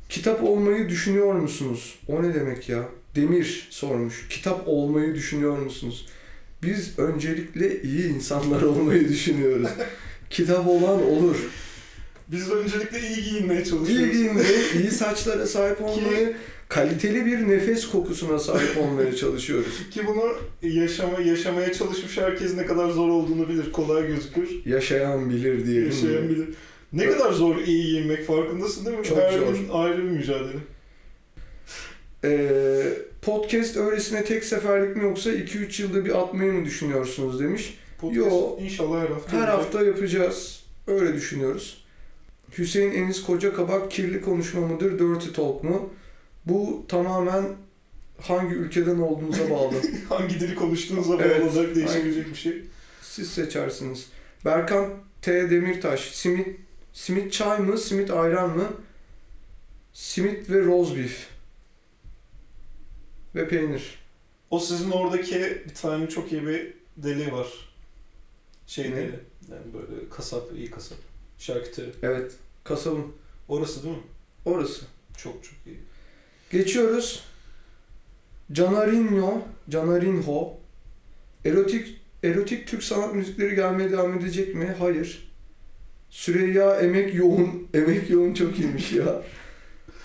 [0.09, 1.99] Kitap olmayı düşünüyor musunuz?
[2.09, 2.89] O ne demek ya?
[3.17, 4.27] Demir sormuş.
[4.29, 6.07] Kitap olmayı düşünüyor musunuz?
[6.63, 9.69] Biz öncelikle iyi insanlar olmayı düşünüyoruz.
[10.31, 11.37] Kitap olan olur.
[12.33, 13.91] Biz öncelikle iyi giyinmeye çalışıyoruz.
[14.07, 16.37] İyi giyinmeyi, iyi saçlara sahip olmayı,
[16.69, 19.91] kaliteli bir nefes kokusuna sahip olmaya çalışıyoruz.
[19.91, 23.73] Ki bunu yaşama, yaşamaya çalışmış herkes ne kadar zor olduğunu bilir.
[23.73, 24.49] Kolay gözükür.
[24.67, 25.87] Yaşayan bilir diyelim.
[25.87, 26.31] Yaşayan mi?
[26.31, 26.49] bilir.
[26.93, 29.05] Ne kadar zor iyi giyinmek farkındasın değil mi?
[29.05, 29.55] Çok Her zor.
[29.73, 30.59] ayrı bir mücadele.
[32.25, 32.83] Ee,
[33.23, 37.79] podcast öylesine tek seferlik mi yoksa 2-3 yılda bir atmayı mı düşünüyorsunuz demiş.
[38.01, 38.59] Podcast Yo.
[38.61, 39.33] inşallah her hafta.
[39.33, 39.55] Her olacak.
[39.55, 40.63] hafta yapacağız.
[40.87, 41.82] Öyle düşünüyoruz.
[42.59, 45.93] Hüseyin Enis Koca Kabak kirli konuşma mıdır, dirty talk mu?
[46.47, 47.45] Bu tamamen
[48.21, 49.75] hangi ülkeden olduğunuza bağlı.
[50.09, 52.63] Hangi dili konuştuğunuza bağlı Evet, olarak değişebilecek bir şey.
[53.03, 54.07] Siz seçersiniz.
[54.45, 54.89] Berkan
[55.23, 55.51] T.
[55.51, 56.01] Demirtaş.
[56.01, 56.61] Simit,
[56.93, 58.69] simit çay mı, simit ayran mı?
[59.93, 61.27] Simit ve roast beef.
[63.35, 63.99] Ve peynir.
[64.51, 65.35] O sizin oradaki
[65.69, 67.49] bir tane çok iyi bir deli var.
[68.67, 68.97] Şey Ne?
[68.97, 69.21] deli.
[69.51, 70.99] Yani böyle kasap, iyi kasap.
[71.39, 71.91] Şarküteri.
[72.03, 72.33] Evet.
[72.65, 73.07] Kasabın.
[73.49, 74.03] Orası değil mi?
[74.45, 74.85] Orası.
[75.17, 75.79] Çok çok iyi.
[76.51, 77.25] Geçiyoruz.
[78.53, 80.59] Canarinho, Canarinho.
[81.45, 84.75] Erotik erotik Türk sanat müzikleri gelmeye devam edecek mi?
[84.79, 85.33] Hayır.
[86.11, 87.69] Süreyya Emek Yoğun.
[87.75, 89.23] Emek Yoğun çok iyiymiş ya.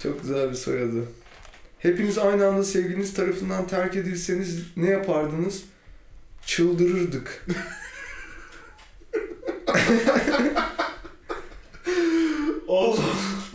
[0.04, 1.04] Çok güzel bir soyadı.
[1.80, 5.64] Hepiniz aynı anda sevgiliniz tarafından terk edilseniz ne yapardınız?
[6.46, 7.46] Çıldırırdık.
[12.68, 12.98] Allah.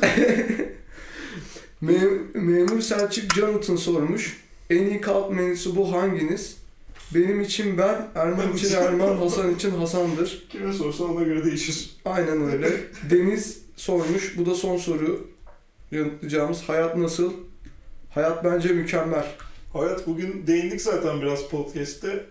[1.82, 4.40] Mem- Memur Selçuk Jonathan sormuş.
[4.70, 6.56] En iyi kalp mensubu hanginiz?
[7.14, 10.46] Benim için ben, Erman için Erman, Hasan için Hasan'dır.
[10.48, 11.90] Kime sorsan ona göre değişir.
[12.04, 12.70] Aynen öyle.
[13.10, 14.38] Deniz sormuş.
[14.38, 15.28] Bu da son soru
[15.90, 16.62] yanıtlayacağımız.
[16.62, 17.32] Hayat nasıl?
[18.10, 19.26] Hayat bence mükemmel.
[19.72, 22.24] Hayat bugün değindik zaten biraz podcast'te.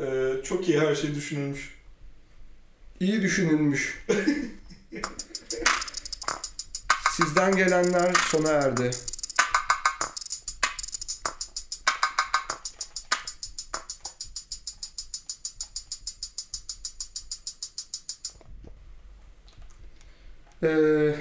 [0.00, 1.74] Ee, çok iyi her şey düşünülmüş.
[3.00, 4.04] İyi düşünülmüş.
[7.18, 8.90] Sizden gelenler sona erdi.
[20.62, 21.14] Ee,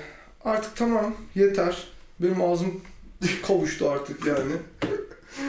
[0.46, 1.88] artık tamam yeter.
[2.20, 2.82] Benim ağzım
[3.48, 4.52] kavuştu artık yani.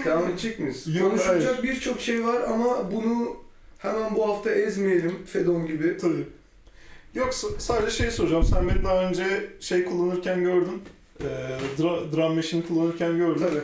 [0.05, 0.97] Devam edecek miyiz?
[0.97, 3.37] Yok, Konuşulacak birçok şey var ama bunu
[3.79, 5.97] hemen bu hafta ezmeyelim Fedon gibi.
[5.97, 6.38] Tabii.
[7.19, 8.45] Yoksa sadece şey soracağım.
[8.45, 9.25] Sen beni daha önce
[9.61, 10.83] şey kullanırken gördün.
[11.21, 11.25] Ee,
[11.79, 13.41] dra- drum machine kullanırken gördün.
[13.41, 13.61] Tabii.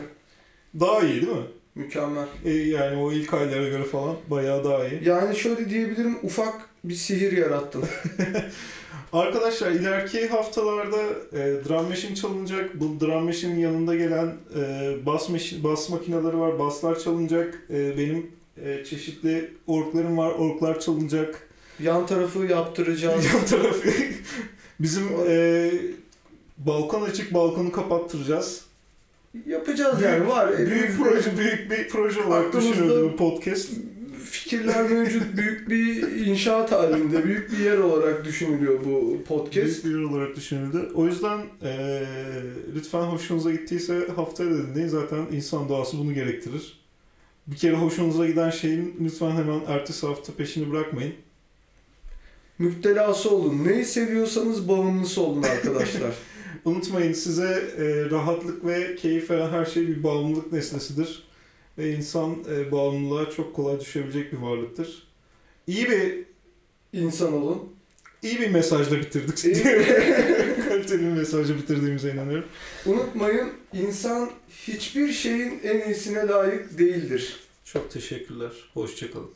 [0.79, 1.45] Daha iyi değil mi?
[1.75, 2.25] Mükemmel.
[2.45, 5.01] Ee, yani o ilk aylara göre falan bayağı daha iyi.
[5.03, 7.83] Yani şöyle diyebilirim ufak bir sihir yarattın.
[9.13, 11.01] Arkadaşlar ileriki haftalarda
[11.33, 12.79] e, drum machine çalınacak.
[12.79, 16.59] Bu drum machine'in yanında gelen e, bas, machine, bas makineleri var.
[16.59, 17.61] Baslar çalınacak.
[17.69, 18.31] E, benim
[18.65, 20.31] e, çeşitli orklarım var.
[20.31, 21.47] Orklar çalınacak.
[21.79, 23.25] Yan tarafı yaptıracağız.
[23.25, 23.89] Yan tarafı
[24.79, 25.71] bizim e,
[26.57, 28.65] balkon açık balkonu kapattıracağız.
[29.47, 30.57] Yapacağız yani var.
[30.57, 33.69] Büyük proje büyük bir proje olarak düşünüyordum bu podcast.
[34.23, 35.37] Fikirler mevcut.
[35.37, 37.23] Büyük bir inşaat halinde.
[37.23, 39.55] Büyük bir yer olarak düşünülüyor bu podcast.
[39.55, 40.91] Büyük bir yer olarak düşünüldü.
[40.95, 42.01] O yüzden e,
[42.75, 44.87] lütfen hoşunuza gittiyse haftaya da dinleyin.
[44.87, 46.79] Zaten insan doğası bunu gerektirir.
[47.47, 51.13] Bir kere hoşunuza giden şeyin lütfen hemen ertesi hafta peşini bırakmayın.
[52.59, 53.63] Müptelası olun.
[53.67, 56.13] Neyi seviyorsanız bağımlısı olun arkadaşlar.
[56.65, 61.23] Unutmayın size e, rahatlık ve keyif veren her şey bir bağımlılık nesnesidir.
[61.77, 65.07] Ve insan e, bağımlılığa çok kolay düşebilecek bir varlıktır.
[65.67, 66.25] İyi bir
[66.93, 67.69] İnsan olun.
[68.23, 69.45] iyi bir mesajla bitirdik.
[69.45, 69.63] İyi.
[70.69, 72.45] Kaliteli bir mesajla bitirdiğimize inanıyorum.
[72.85, 74.29] Unutmayın insan
[74.67, 77.39] hiçbir şeyin en iyisine layık değildir.
[77.65, 78.51] Çok teşekkürler.
[78.73, 79.29] Hoşçakalın.